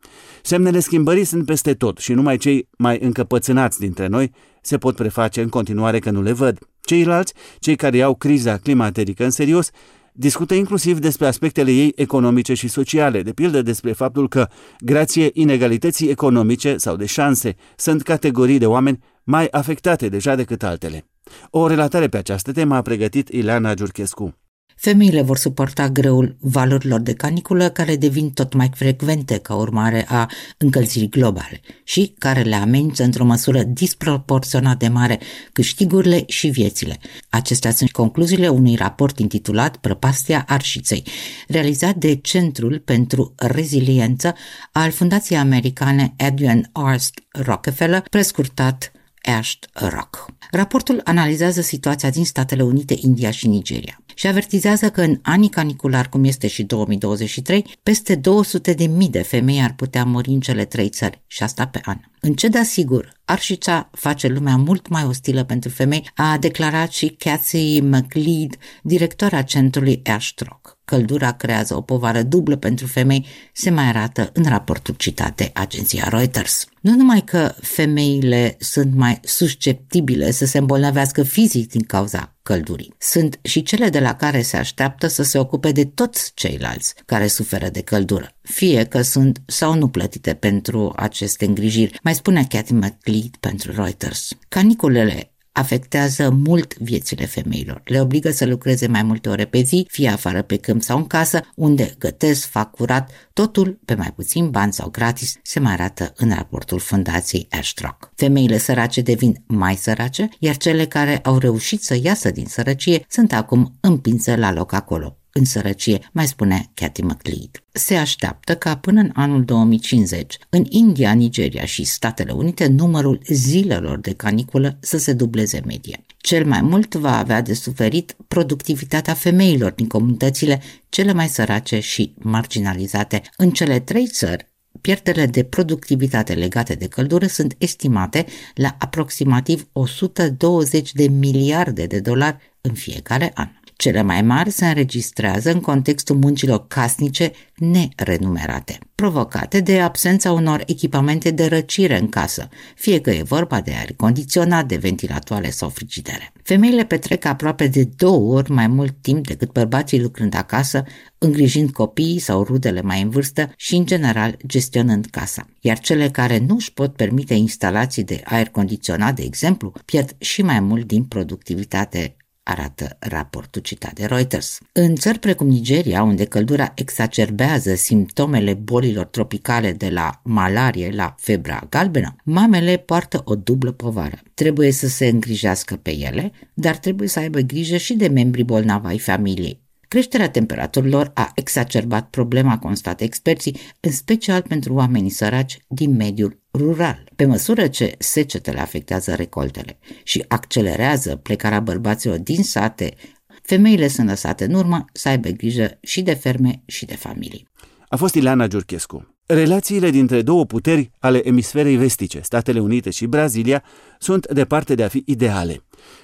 Semnele 0.43 0.81
schimbării 0.81 1.25
sunt 1.25 1.47
peste 1.47 1.75
tot 1.75 1.99
și 1.99 2.13
numai 2.13 2.37
cei 2.37 2.69
mai 2.79 2.99
încăpățânați 3.01 3.79
dintre 3.79 4.07
noi 4.07 4.33
se 4.61 4.79
pot 4.79 4.95
preface 4.95 5.43
în 5.43 5.49
continuare 5.49 5.99
că 5.99 6.11
nu 6.11 6.23
le 6.23 6.33
văd. 6.33 6.59
Ceilalți, 6.81 7.33
cei 7.59 7.77
care 7.77 7.97
iau 7.97 8.15
criza 8.15 8.57
climaterică 8.57 9.25
în 9.25 9.31
serios, 9.31 9.71
discută 10.13 10.55
inclusiv 10.55 10.99
despre 10.99 11.27
aspectele 11.27 11.71
ei 11.71 11.93
economice 11.97 12.55
și 12.55 12.69
sociale, 12.69 13.23
de 13.23 13.33
pildă 13.33 13.63
despre 13.63 13.93
faptul 13.93 14.29
că, 14.29 14.49
grație 14.79 15.31
inegalității 15.33 16.09
economice 16.09 16.77
sau 16.77 16.97
de 16.97 17.07
șanse, 17.07 17.57
sunt 17.77 18.03
categorii 18.03 18.59
de 18.59 18.67
oameni 18.67 18.99
mai 19.25 19.49
afectate 19.51 20.09
deja 20.09 20.35
decât 20.35 20.63
altele. 20.63 21.07
O 21.51 21.67
relatare 21.67 22.09
pe 22.09 22.17
această 22.17 22.53
temă 22.53 22.75
a 22.75 22.83
pregătit 22.83 23.29
Ileana 23.29 23.75
Giurchescu. 23.75 24.35
Femeile 24.77 25.23
vor 25.23 25.37
suporta 25.37 25.89
greul 25.89 26.37
valorilor 26.41 27.01
de 27.01 27.15
caniculă 27.15 27.69
care 27.69 27.97
devin 27.97 28.31
tot 28.31 28.53
mai 28.53 28.71
frecvente 28.75 29.39
ca 29.39 29.55
urmare 29.55 30.07
a 30.09 30.31
încălzirii 30.59 31.09
globale 31.09 31.61
și 31.85 32.15
care 32.19 32.43
le 32.43 32.55
amenință 32.55 33.03
într-o 33.03 33.25
măsură 33.25 33.63
disproporționat 33.63 34.79
de 34.79 34.89
mare 34.89 35.21
câștigurile 35.53 36.25
și 36.27 36.49
viețile. 36.49 36.99
Acestea 37.29 37.71
sunt 37.71 37.91
concluziile 37.91 38.49
unui 38.49 38.75
raport 38.75 39.19
intitulat 39.19 39.77
Prăpastia 39.77 40.45
Arșiței, 40.49 41.07
realizat 41.49 41.95
de 41.95 42.15
Centrul 42.15 42.79
pentru 42.79 43.35
Reziliență 43.37 44.35
al 44.73 44.91
Fundației 44.91 45.39
Americane 45.39 46.15
Adrian 46.17 46.71
R. 46.73 46.97
Rockefeller, 47.45 48.01
prescurtat 48.11 48.93
Ashed 49.25 49.69
Rock. 49.73 50.27
Raportul 50.51 51.01
analizează 51.05 51.61
situația 51.61 52.11
din 52.11 52.25
Statele 52.25 52.63
Unite, 52.63 52.95
India 52.97 53.31
și 53.31 53.49
Nigeria 53.49 54.05
și 54.15 54.27
avertizează 54.27 54.91
că 54.91 55.03
în 55.03 55.19
anii 55.23 55.49
caniculari, 55.49 56.09
cum 56.09 56.25
este 56.25 56.47
și 56.47 56.63
2023, 56.63 57.65
peste 57.83 58.15
200 58.15 58.73
de 58.73 58.87
mii 58.87 59.09
de 59.09 59.23
femei 59.23 59.63
ar 59.63 59.75
putea 59.75 60.05
muri 60.05 60.29
în 60.31 60.41
cele 60.41 60.65
trei 60.65 60.89
țări 60.89 61.23
și 61.27 61.43
asta 61.43 61.67
pe 61.67 61.81
an. 61.85 61.99
În 62.21 62.35
ce 62.35 62.49
da 62.49 62.63
sigur, 62.63 63.13
Arșița 63.25 63.91
face 63.93 64.29
lumea 64.29 64.57
mult 64.57 64.89
mai 64.89 65.05
ostilă 65.05 65.45
pentru 65.45 65.71
femei, 65.71 66.11
a 66.15 66.39
declarat 66.39 66.91
și 66.91 67.09
Cathy 67.09 67.81
McLeod, 67.81 68.57
directoarea 68.83 69.43
centrului 69.43 70.03
Ashtrock. 70.05 70.74
Căldura 70.85 71.33
creează 71.33 71.77
o 71.77 71.81
povară 71.81 72.23
dublă 72.23 72.57
pentru 72.57 72.87
femei, 72.87 73.27
se 73.53 73.71
mai 73.71 73.85
arată 73.85 74.31
în 74.33 74.45
raportul 74.45 74.95
citat 74.95 75.37
de 75.37 75.51
agenția 75.55 76.09
Reuters. 76.09 76.67
Nu 76.81 76.95
numai 76.95 77.21
că 77.21 77.55
femeile 77.61 78.57
sunt 78.59 78.95
mai 78.95 79.21
susceptibile 79.23 80.31
să 80.31 80.45
se 80.45 80.59
îmbolnăvească 80.59 81.23
fizic 81.23 81.69
din 81.71 81.83
cauza 81.83 82.37
căldurii, 82.43 82.95
sunt 82.99 83.39
și 83.43 83.63
cele 83.63 83.89
de 83.89 84.01
la 84.01 84.15
care 84.15 84.43
se 84.43 84.57
așteaptă 84.57 85.07
să 85.07 85.23
se 85.23 85.39
ocupe 85.39 85.73
de 85.73 85.85
toți 85.85 86.33
ceilalți 86.35 86.95
care 87.07 87.27
suferă 87.27 87.69
de 87.69 87.81
căldură, 87.81 88.37
fie 88.43 88.85
că 88.85 89.03
sunt 89.03 89.43
sau 89.47 89.75
nu 89.75 89.89
plătite 89.89 90.35
pentru 90.35 90.93
aceste 90.97 91.45
îngrijiri, 91.45 91.99
mai 92.03 92.15
spune 92.15 92.45
Cathy 92.49 92.73
McLeod 92.73 93.37
pentru 93.41 93.73
Reuters. 93.73 94.29
Caniculele 94.49 95.34
afectează 95.55 96.31
mult 96.31 96.79
viețile 96.79 97.27
femeilor. 97.27 97.83
Le 97.85 98.01
obligă 98.01 98.31
să 98.31 98.47
lucreze 98.47 98.87
mai 98.87 99.03
multe 99.03 99.29
ore 99.29 99.45
pe 99.45 99.61
zi, 99.61 99.87
fie 99.91 100.09
afară 100.09 100.43
pe 100.43 100.57
câmp 100.57 100.83
sau 100.83 100.97
în 100.97 101.07
casă, 101.07 101.41
unde 101.55 101.95
gătesc, 101.99 102.47
fac 102.47 102.71
curat, 102.71 103.11
totul 103.33 103.79
pe 103.85 103.95
mai 103.95 104.13
puțin 104.15 104.51
bani 104.51 104.73
sau 104.73 104.89
gratis, 104.91 105.35
se 105.43 105.61
mai 105.61 105.73
arată 105.73 106.13
în 106.17 106.35
raportul 106.35 106.79
fundației 106.79 107.47
Ashtrock. 107.51 108.13
Femeile 108.15 108.59
sărace 108.59 109.01
devin 109.01 109.43
mai 109.47 109.75
sărace, 109.75 110.29
iar 110.39 110.57
cele 110.57 110.87
care 110.87 111.19
au 111.19 111.39
reușit 111.39 111.83
să 111.83 111.99
iasă 112.03 112.31
din 112.31 112.47
sărăcie 112.47 113.05
sunt 113.09 113.33
acum 113.33 113.77
împinse 113.81 114.37
la 114.37 114.53
loc 114.53 114.73
acolo, 114.73 115.19
în 115.39 115.45
sărăcie, 115.45 116.11
mai 116.13 116.27
spune 116.27 116.71
Cathy 116.75 117.03
McLeod. 117.03 117.63
Se 117.73 117.95
așteaptă 117.95 118.57
ca 118.57 118.77
până 118.77 119.01
în 119.01 119.11
anul 119.15 119.45
2050, 119.45 120.39
în 120.49 120.65
India, 120.69 121.13
Nigeria 121.13 121.65
și 121.65 121.85
Statele 121.85 122.33
Unite, 122.33 122.67
numărul 122.67 123.21
zilelor 123.27 123.99
de 123.99 124.13
caniculă 124.13 124.79
să 124.81 124.99
se 124.99 125.13
dubleze 125.13 125.61
medie. 125.67 126.05
Cel 126.17 126.47
mai 126.47 126.61
mult 126.61 126.95
va 126.95 127.19
avea 127.19 127.41
de 127.41 127.55
suferit 127.55 128.17
productivitatea 128.29 129.15
femeilor 129.15 129.73
din 129.73 129.87
comunitățile 129.87 130.61
cele 130.89 131.13
mai 131.13 131.29
sărace 131.29 131.81
și 131.81 132.15
marginalizate. 132.17 133.23
În 133.37 133.51
cele 133.51 133.79
trei 133.81 134.07
țări, 134.07 134.53
pierderile 134.81 135.27
de 135.27 135.43
productivitate 135.43 136.35
legate 136.35 136.75
de 136.75 136.87
căldură 136.87 137.27
sunt 137.27 137.55
estimate 137.59 138.27
la 138.55 138.77
aproximativ 138.79 139.69
120 139.73 140.93
de 140.93 141.09
miliarde 141.09 141.87
de 141.87 142.01
dolari 142.01 142.37
în 142.61 142.73
fiecare 142.73 143.31
an. 143.35 143.49
Cele 143.77 144.03
mai 144.03 144.23
mari 144.23 144.51
se 144.51 144.67
înregistrează 144.67 145.53
în 145.53 145.61
contextul 145.61 146.17
muncilor 146.17 146.67
casnice 146.67 147.33
nerenumerate, 147.57 148.79
provocate 148.95 149.61
de 149.61 149.81
absența 149.81 150.33
unor 150.33 150.63
echipamente 150.67 151.31
de 151.31 151.47
răcire 151.47 151.99
în 151.99 152.09
casă, 152.09 152.49
fie 152.75 153.01
că 153.01 153.11
e 153.11 153.23
vorba 153.23 153.61
de 153.61 153.71
aer 153.71 153.93
condiționat, 153.97 154.67
de 154.67 154.77
ventilatoare 154.77 155.51
sau 155.51 155.69
frigidere. 155.69 156.33
Femeile 156.43 156.85
petrec 156.85 157.25
aproape 157.25 157.67
de 157.67 157.89
două 157.97 158.37
ori 158.37 158.51
mai 158.51 158.67
mult 158.67 158.97
timp 159.01 159.27
decât 159.27 159.53
bărbații 159.53 160.01
lucrând 160.01 160.35
acasă, 160.35 160.85
îngrijind 161.19 161.71
copiii 161.71 162.19
sau 162.19 162.43
rudele 162.43 162.83
mai 162.83 163.03
în 163.03 163.09
vârstă 163.09 163.53
și, 163.57 163.77
în 163.77 163.87
general, 163.87 164.37
gestionând 164.47 165.07
casa. 165.11 165.47
Iar 165.61 165.79
cele 165.79 166.11
care 166.11 166.39
nu 166.39 166.55
își 166.55 166.73
pot 166.73 166.97
permite 166.97 167.35
instalații 167.35 168.05
de 168.05 168.21
aer 168.25 168.49
condiționat, 168.49 169.15
de 169.15 169.23
exemplu, 169.23 169.73
pierd 169.85 170.15
și 170.19 170.43
mai 170.43 170.61
mult 170.61 170.87
din 170.87 171.05
productivitate 171.05 172.17
arată 172.45 172.97
raportul 172.99 173.63
citat 173.63 173.93
de 173.93 174.05
Reuters. 174.05 174.59
În 174.73 174.95
țări 174.95 175.19
precum 175.19 175.47
Nigeria, 175.47 176.03
unde 176.03 176.25
căldura 176.25 176.73
exacerbează 176.75 177.75
simptomele 177.75 178.55
bolilor 178.55 179.05
tropicale 179.05 179.73
de 179.73 179.89
la 179.89 180.21
malarie 180.25 180.91
la 180.95 181.15
febra 181.19 181.67
galbenă, 181.69 182.17
mamele 182.25 182.77
poartă 182.77 183.23
o 183.25 183.35
dublă 183.35 183.73
povară. 183.73 184.19
Trebuie 184.35 184.71
să 184.71 184.89
se 184.89 185.07
îngrijească 185.07 185.77
pe 185.77 185.97
ele, 185.97 186.33
dar 186.55 186.77
trebuie 186.77 187.09
să 187.09 187.19
aibă 187.19 187.41
grijă 187.41 187.77
și 187.77 187.95
de 187.95 188.09
membrii 188.09 188.45
bolnavi 188.45 188.87
ai 188.87 188.99
familiei. 188.99 189.63
Creșterea 189.89 190.31
temperaturilor 190.31 191.11
a 191.15 191.33
exacerbat 191.35 192.11
problema, 192.11 192.59
constată 192.59 193.05
experții, 193.05 193.57
în 193.81 193.91
special 193.93 194.43
pentru 194.43 194.75
oamenii 194.75 195.11
săraci 195.11 195.59
din 195.69 195.97
mediul 195.97 196.43
rural. 196.55 197.05
Pe 197.17 197.25
măsură 197.25 197.67
ce 197.67 197.95
secetele 197.99 198.61
afectează 198.61 199.15
recoltele 199.15 199.79
și 200.03 200.25
accelerează 200.29 201.17
plecarea 201.17 201.61
bărbaților 201.61 202.19
din 202.19 202.43
sate, 202.43 202.95
femeile 203.43 203.89
sunt 203.89 204.09
lăsate 204.09 204.45
în 204.45 204.55
urmă 204.55 204.85
să 204.93 205.09
aibă 205.09 205.29
grijă 205.29 205.79
și 205.83 206.03
de 206.03 206.15
ferme 206.15 206.63
și 206.67 206.85
de 206.85 206.97
familii. 206.97 207.49
A 207.89 207.97
fost 207.97 208.15
Ileana 208.15 208.47
Giurchescu. 208.47 209.15
Relațiile 209.27 209.91
dintre 209.91 210.23
două 210.23 210.45
puteri 210.45 210.91
ale 210.99 211.27
emisferei 211.29 211.77
vestice, 211.77 212.21
Statele 212.23 212.61
Unite 212.61 212.91
și 212.91 213.07
Brazilia, 213.07 213.63
sunt 213.99 214.33
departe 214.33 214.75
de 214.75 214.83
a 214.83 214.89
fi 214.89 215.03
ideale. 215.07 215.63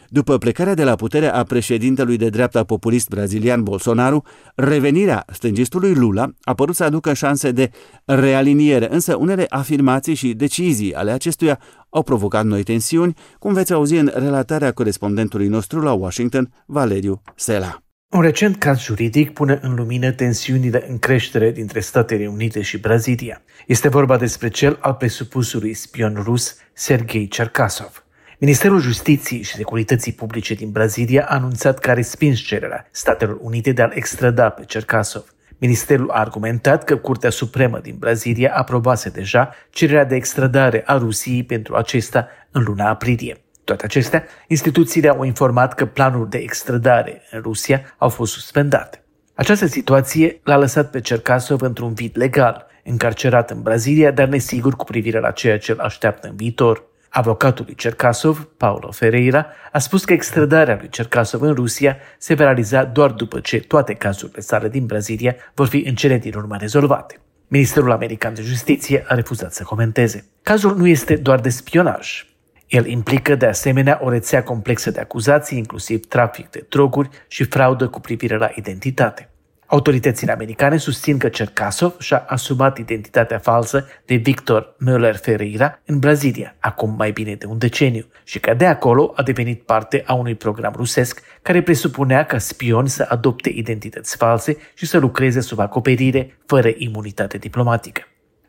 După 0.09 0.39
plecarea 0.39 0.75
de 0.75 0.85
la 0.85 0.95
putere 0.95 1.27
a 1.27 1.43
președintelui 1.43 2.17
de 2.17 2.29
dreapta 2.29 2.65
populist 2.65 3.09
brazilian 3.09 3.63
Bolsonaro, 3.63 4.23
revenirea 4.55 5.25
stângistului 5.33 5.95
Lula 5.95 6.31
a 6.43 6.55
părut 6.55 6.75
să 6.75 6.85
aducă 6.85 7.13
șanse 7.13 7.51
de 7.51 7.71
realiniere, 8.05 8.93
însă 8.93 9.17
unele 9.17 9.47
afirmații 9.49 10.15
și 10.15 10.35
decizii 10.35 10.95
ale 10.95 11.11
acestuia 11.11 11.61
au 11.89 12.03
provocat 12.03 12.45
noi 12.45 12.63
tensiuni, 12.63 13.15
cum 13.39 13.53
veți 13.53 13.73
auzi 13.73 13.95
în 13.95 14.11
relatarea 14.15 14.73
corespondentului 14.73 15.47
nostru 15.47 15.81
la 15.81 15.93
Washington, 15.93 16.53
Valeriu 16.67 17.23
Sela. 17.35 17.83
Un 18.11 18.21
recent 18.21 18.57
caz 18.57 18.81
juridic 18.81 19.33
pune 19.33 19.59
în 19.63 19.75
lumină 19.75 20.11
tensiunile 20.11 20.85
în 20.89 20.99
creștere 20.99 21.51
dintre 21.51 21.81
Statele 21.81 22.27
Unite 22.27 22.63
și 22.63 22.79
Brazilia. 22.79 23.43
Este 23.67 23.89
vorba 23.89 24.17
despre 24.17 24.49
cel 24.49 24.79
al 24.81 24.95
presupusului 24.95 25.75
spion 25.75 26.21
rus 26.25 26.57
Sergei 26.73 27.27
Cherkasov. 27.29 28.05
Ministerul 28.43 28.81
Justiției 28.81 29.43
și 29.43 29.55
Securității 29.55 30.13
Publice 30.13 30.55
din 30.55 30.71
Brazilia 30.71 31.25
a 31.29 31.35
anunțat 31.35 31.79
că 31.79 31.91
a 31.91 31.93
respins 31.93 32.39
cererea 32.39 32.89
Statelor 32.91 33.39
Unite 33.41 33.73
de 33.73 33.83
a-l 33.83 33.93
extrada 33.95 34.49
pe 34.49 34.65
Cercasov. 34.65 35.35
Ministerul 35.59 36.11
a 36.11 36.19
argumentat 36.19 36.85
că 36.85 36.97
Curtea 36.97 37.31
Supremă 37.31 37.79
din 37.79 37.97
Brazilia 37.99 38.53
aprobase 38.55 39.09
deja 39.09 39.55
cererea 39.71 40.05
de 40.05 40.15
extradare 40.15 40.83
a 40.87 40.99
Rusiei 40.99 41.45
pentru 41.45 41.75
acesta 41.75 42.29
în 42.51 42.63
luna 42.63 42.89
aprilie. 42.89 43.41
Toate 43.65 43.85
acestea, 43.85 44.25
instituțiile 44.47 45.09
au 45.09 45.23
informat 45.23 45.75
că 45.75 45.87
planuri 45.87 46.31
de 46.31 46.39
extradare 46.39 47.23
în 47.31 47.41
Rusia 47.41 47.95
au 47.99 48.09
fost 48.09 48.33
suspendate. 48.33 49.05
Această 49.35 49.67
situație 49.67 50.41
l-a 50.45 50.57
lăsat 50.57 50.91
pe 50.91 51.01
Cercasov 51.01 51.61
într-un 51.61 51.93
vid 51.93 52.17
legal, 52.17 52.67
încarcerat 52.85 53.51
în 53.51 53.63
Brazilia, 53.63 54.11
dar 54.11 54.29
nesigur 54.29 54.77
cu 54.77 54.85
privire 54.85 55.21
la 55.21 55.31
ceea 55.31 55.59
ce 55.59 55.73
îl 55.73 55.79
așteaptă 55.79 56.29
în 56.29 56.37
viitor. 56.37 56.89
Avocatul 57.13 57.65
lui 57.65 57.75
Cercasov, 57.75 58.49
Paulo 58.57 58.91
Ferreira, 58.91 59.47
a 59.73 59.79
spus 59.79 60.05
că 60.05 60.13
extradarea 60.13 60.77
lui 60.79 60.89
Cercasov 60.89 61.43
în 61.43 61.55
Rusia 61.55 61.97
se 62.19 62.35
va 62.35 62.45
realiza 62.45 62.85
doar 62.85 63.11
după 63.11 63.41
ce 63.41 63.61
toate 63.61 63.95
cazurile 63.95 64.41
sale 64.41 64.69
din 64.69 64.87
Brazilia 64.87 65.35
vor 65.55 65.67
fi 65.67 65.77
în 65.87 65.95
cele 65.95 66.19
din 66.19 66.35
urmă 66.37 66.57
rezolvate. 66.57 67.21
Ministerul 67.49 67.91
American 67.91 68.35
de 68.35 68.43
Justiție 68.43 69.05
a 69.09 69.15
refuzat 69.15 69.53
să 69.53 69.63
comenteze. 69.63 70.25
Cazul 70.43 70.77
nu 70.77 70.87
este 70.87 71.17
doar 71.17 71.41
de 71.41 71.49
spionaj. 71.49 72.27
El 72.67 72.87
implică 72.87 73.35
de 73.35 73.47
asemenea 73.47 74.01
o 74.03 74.11
rețea 74.11 74.43
complexă 74.43 74.91
de 74.91 75.01
acuzații, 75.01 75.59
inclusiv 75.59 76.07
trafic 76.07 76.51
de 76.51 76.67
droguri 76.69 77.09
și 77.29 77.45
fraudă 77.45 77.89
cu 77.89 78.01
privire 78.01 78.37
la 78.37 78.51
identitate. 78.55 79.30
Autoritățile 79.71 80.33
americane 80.33 80.77
susțin 80.77 81.19
că 81.19 81.29
Cercasov 81.29 81.95
și-a 81.99 82.25
asumat 82.27 82.79
identitatea 82.79 83.39
falsă 83.39 83.87
de 84.07 84.15
Victor 84.15 84.77
Müller 84.87 85.15
Ferreira 85.23 85.81
în 85.85 85.99
Brazilia, 85.99 86.57
acum 86.61 86.95
mai 86.97 87.11
bine 87.11 87.35
de 87.35 87.47
un 87.47 87.59
deceniu, 87.59 88.07
și 88.25 88.41
că 88.41 88.55
de 88.55 88.67
acolo 88.67 89.13
a 89.17 89.23
devenit 89.23 89.63
parte 89.63 90.03
a 90.07 90.15
unui 90.15 90.35
program 90.35 90.73
rusesc 90.77 91.23
care 91.43 91.63
presupunea 91.63 92.25
ca 92.25 92.39
spioni 92.39 92.89
să 92.89 93.07
adopte 93.09 93.49
identități 93.49 94.17
false 94.17 94.57
și 94.75 94.87
să 94.87 94.99
lucreze 94.99 95.41
sub 95.41 95.59
acoperire, 95.59 96.39
fără 96.47 96.71
imunitate 96.77 97.39
diplomatică. 97.39 98.03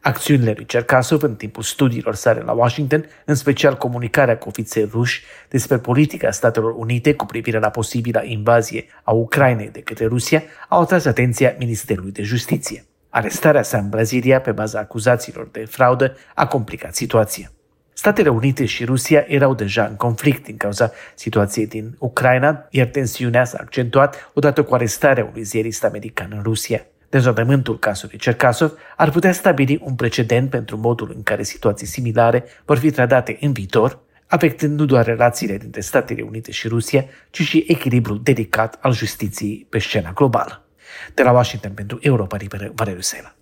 Acțiunile 0.04 0.54
lui 0.56 0.66
Cercasov 0.66 1.24
în 1.24 1.36
timpul 1.36 1.64
studiilor 1.64 2.16
sale 2.16 2.42
la 2.42 2.52
Washington, 2.52 3.06
în 3.26 3.36
special 3.36 3.76
comunicarea 3.76 4.38
cu 4.38 4.48
ofițeri 4.48 4.90
ruși 4.92 5.24
despre 5.50 5.78
politica 5.78 6.32
Statelor 6.32 6.74
Unite 6.78 7.14
cu 7.14 7.26
privire 7.26 7.60
la 7.60 7.70
posibila 7.70 8.24
invazie 8.24 8.86
a 9.04 9.12
Ucrainei 9.12 9.70
de 9.70 9.82
către 9.82 10.06
Rusia, 10.06 10.44
au 10.70 10.82
atras 10.82 11.06
atenția 11.06 11.56
Ministerului 11.58 12.12
de 12.12 12.24
Justiție. 12.24 12.86
Arestarea 13.10 13.64
sa 13.64 13.78
în 13.78 13.90
Brazilia 13.90 14.42
pe 14.42 14.52
baza 14.52 14.80
acuzațiilor 14.80 15.50
de 15.52 15.66
fraudă 15.66 16.16
a 16.36 16.48
complicat 16.48 16.96
situația. 16.96 17.52
Statele 17.94 18.30
Unite 18.30 18.66
și 18.66 18.86
Rusia 18.86 19.26
erau 19.28 19.54
deja 19.54 19.86
în 19.86 19.96
conflict 19.96 20.44
din 20.44 20.58
cauza 20.58 20.92
situației 21.16 21.68
din 21.68 21.96
Ucraina, 22.00 22.68
iar 22.70 22.88
tensiunea 22.88 23.44
s-a 23.44 23.58
accentuat 23.62 24.32
odată 24.34 24.64
cu 24.64 24.74
arestarea 24.74 25.26
unui 25.26 25.44
ziarist 25.44 25.84
american 25.84 26.32
în 26.36 26.42
Rusia. 26.44 26.86
Dezodământul 27.12 27.80
cazului 27.80 28.18
Cercasov 28.18 28.72
ar 28.98 29.10
putea 29.10 29.32
stabili 29.32 29.82
un 29.84 29.96
precedent 29.96 30.50
pentru 30.50 30.78
modul 30.78 31.12
în 31.16 31.24
care 31.24 31.44
situații 31.44 31.88
similare 31.88 32.44
vor 32.66 32.78
fi 32.78 32.92
tratate 32.92 33.38
în 33.42 33.52
viitor, 33.52 34.00
afectând 34.28 34.80
nu 34.80 34.86
doar 34.86 35.06
relațiile 35.06 35.58
dintre 35.58 35.82
Statele 35.82 36.22
Unite 36.22 36.52
și 36.52 36.68
Rusia, 36.68 37.06
ci 37.30 37.42
și 37.42 37.66
echilibrul 37.68 38.20
delicat 38.24 38.78
al 38.82 38.94
justiției 38.94 39.68
pe 39.70 39.80
scena 39.80 40.12
globală. 40.12 40.66
De 41.14 41.24
la 41.24 41.32
Washington 41.32 41.72
pentru 41.72 41.98
Europa 42.02 42.38
Liberă, 42.38 42.72
Valeriu 42.76 43.02
Sela. 43.02 43.36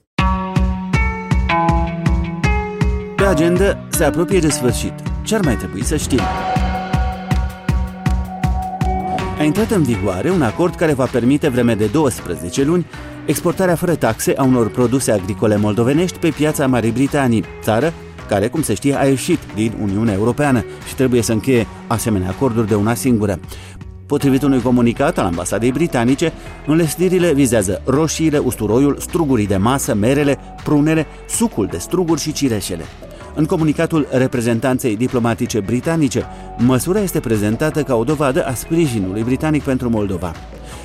Pe 3.15 3.23
agenda 3.23 3.87
se 3.89 4.03
apropie 4.03 4.39
de 4.39 4.49
sfârșit. 4.49 4.93
Ce 5.23 5.35
ar 5.35 5.41
mai 5.41 5.55
trebui 5.55 5.83
să 5.83 5.97
știm? 5.97 6.21
A 9.39 9.43
intrat 9.43 9.71
în 9.71 9.83
vigoare 9.83 10.29
un 10.29 10.41
acord 10.41 10.75
care 10.75 10.93
va 10.93 11.05
permite 11.05 11.49
vreme 11.49 11.75
de 11.75 11.85
12 11.85 12.63
luni 12.63 12.85
exportarea 13.25 13.75
fără 13.75 13.95
taxe 13.95 14.33
a 14.37 14.43
unor 14.43 14.69
produse 14.69 15.11
agricole 15.11 15.57
moldovenești 15.57 16.17
pe 16.17 16.29
piața 16.29 16.67
Marii 16.67 16.91
Britanii, 16.91 17.43
țară 17.61 17.93
care, 18.27 18.47
cum 18.47 18.61
se 18.61 18.73
știe, 18.73 18.99
a 18.99 19.05
ieșit 19.05 19.39
din 19.55 19.73
Uniunea 19.81 20.13
Europeană 20.13 20.63
și 20.87 20.95
trebuie 20.95 21.21
să 21.21 21.31
încheie 21.31 21.67
asemenea 21.87 22.29
acorduri 22.29 22.67
de 22.67 22.75
una 22.75 22.93
singură. 22.93 23.39
Potrivit 24.05 24.41
unui 24.41 24.61
comunicat 24.61 25.17
al 25.17 25.25
ambasadei 25.25 25.71
britanice, 25.71 26.33
înlesnirile 26.65 27.33
vizează 27.33 27.81
roșiile, 27.85 28.37
usturoiul, 28.37 28.97
strugurii 28.99 29.47
de 29.47 29.57
masă, 29.57 29.93
merele, 29.93 30.37
prunele, 30.63 31.05
sucul 31.29 31.65
de 31.65 31.77
struguri 31.77 32.21
și 32.21 32.31
cireșele. 32.31 32.83
În 33.35 33.45
comunicatul 33.45 34.07
reprezentanței 34.11 34.97
diplomatice 34.97 35.59
britanice, 35.59 36.25
măsura 36.57 36.99
este 36.99 37.19
prezentată 37.19 37.83
ca 37.83 37.95
o 37.95 38.03
dovadă 38.03 38.45
a 38.45 38.53
sprijinului 38.53 39.23
britanic 39.23 39.63
pentru 39.63 39.89
Moldova. 39.89 40.31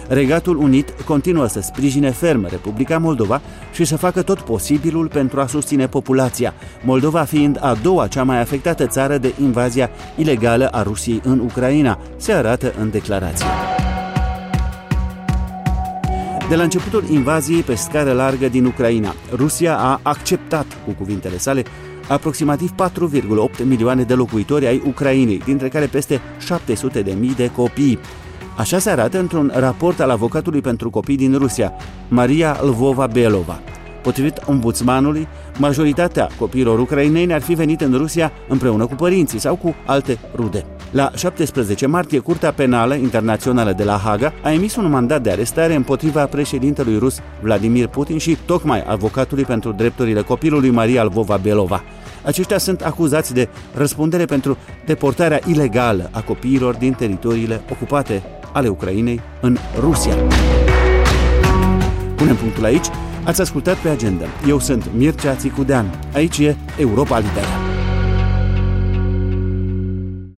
Regatul 0.09 0.57
Unit 0.57 0.91
continuă 0.91 1.47
să 1.47 1.61
sprijine 1.61 2.11
ferm 2.11 2.47
Republica 2.51 2.99
Moldova 2.99 3.41
și 3.73 3.85
să 3.85 3.97
facă 3.97 4.23
tot 4.23 4.41
posibilul 4.41 5.09
pentru 5.09 5.41
a 5.41 5.47
susține 5.47 5.87
populația, 5.87 6.55
Moldova 6.83 7.23
fiind 7.23 7.59
a 7.61 7.75
doua 7.83 8.07
cea 8.07 8.23
mai 8.23 8.41
afectată 8.41 8.87
țară 8.87 9.19
de 9.19 9.35
invazia 9.41 9.91
ilegală 10.17 10.69
a 10.69 10.83
Rusiei 10.83 11.21
în 11.25 11.39
Ucraina, 11.39 11.99
se 12.17 12.33
arată 12.33 12.75
în 12.81 12.91
declarație. 12.91 13.47
De 16.49 16.57
la 16.57 16.63
începutul 16.63 17.05
invaziei 17.11 17.63
pe 17.63 17.75
scară 17.75 18.13
largă 18.13 18.49
din 18.49 18.65
Ucraina, 18.65 19.15
Rusia 19.35 19.77
a 19.79 20.01
acceptat, 20.03 20.67
cu 20.85 20.91
cuvintele 20.91 21.39
sale, 21.39 21.63
aproximativ 22.09 22.71
4,8 22.71 23.65
milioane 23.65 24.03
de 24.03 24.15
locuitori 24.15 24.67
ai 24.67 24.83
Ucrainei, 24.87 25.43
dintre 25.45 25.69
care 25.69 25.87
peste 25.87 26.21
700 26.39 27.03
de 27.03 27.17
mii 27.21 27.35
de 27.35 27.51
copii. 27.51 27.99
Așa 28.57 28.79
se 28.79 28.91
arată 28.91 29.19
într-un 29.19 29.53
raport 29.55 30.01
al 30.01 30.11
avocatului 30.11 30.61
pentru 30.61 30.91
copii 30.91 31.17
din 31.17 31.39
Rusia, 31.39 31.73
Maria 32.09 32.59
Lvova 32.63 33.07
Belova. 33.07 33.61
Potrivit 34.05 34.41
ombudsmanului, 34.47 35.29
majoritatea 35.59 36.29
copiilor 36.39 36.79
ucraineni 36.79 37.33
ar 37.33 37.41
fi 37.41 37.55
venit 37.55 37.81
în 37.81 37.95
Rusia 37.97 38.33
împreună 38.49 38.87
cu 38.87 38.95
părinții 38.95 39.39
sau 39.39 39.57
cu 39.57 39.75
alte 39.87 40.19
rude. 40.35 40.65
La 40.91 41.11
17 41.15 41.87
martie, 41.87 42.19
Curtea 42.19 42.53
Penală 42.53 42.95
Internațională 42.95 43.73
de 43.73 43.85
la 43.85 43.97
Haga 44.05 44.33
a 44.43 44.53
emis 44.53 44.77
un 44.77 44.91
mandat 44.91 45.23
de 45.23 45.31
arestare 45.31 45.75
împotriva 45.75 46.27
președintelui 46.27 46.99
rus 46.99 47.19
Vladimir 47.41 47.87
Putin 47.87 48.19
și 48.19 48.37
tocmai 48.47 48.85
avocatului 48.87 49.45
pentru 49.45 49.73
drepturile 49.73 50.23
copilului 50.23 50.71
Maria 50.71 51.01
Alvova 51.01 51.37
Belova. 51.37 51.83
Aceștia 52.25 52.59
sunt 52.59 52.81
acuzați 52.81 53.35
de 53.35 53.49
răspundere 53.75 54.25
pentru 54.25 54.57
deportarea 54.87 55.41
ilegală 55.47 56.09
a 56.13 56.21
copiilor 56.21 56.75
din 56.75 56.93
teritoriile 56.93 57.63
ocupate 57.71 58.23
ale 58.53 58.69
Ucrainei 58.69 59.21
în 59.41 59.57
Rusia. 59.81 60.15
Punem 62.17 62.37
punctul 62.37 62.65
aici. 62.65 62.87
Ați 63.25 63.41
ascultat 63.41 63.77
pe 63.77 63.89
agenda. 63.89 64.25
Eu 64.49 64.59
sunt 64.59 64.91
Mircea 64.97 65.35
Țicudean. 65.35 66.01
Aici 66.15 66.39
e 66.39 66.57
Europa 66.79 67.19
Liberă. 67.19 67.74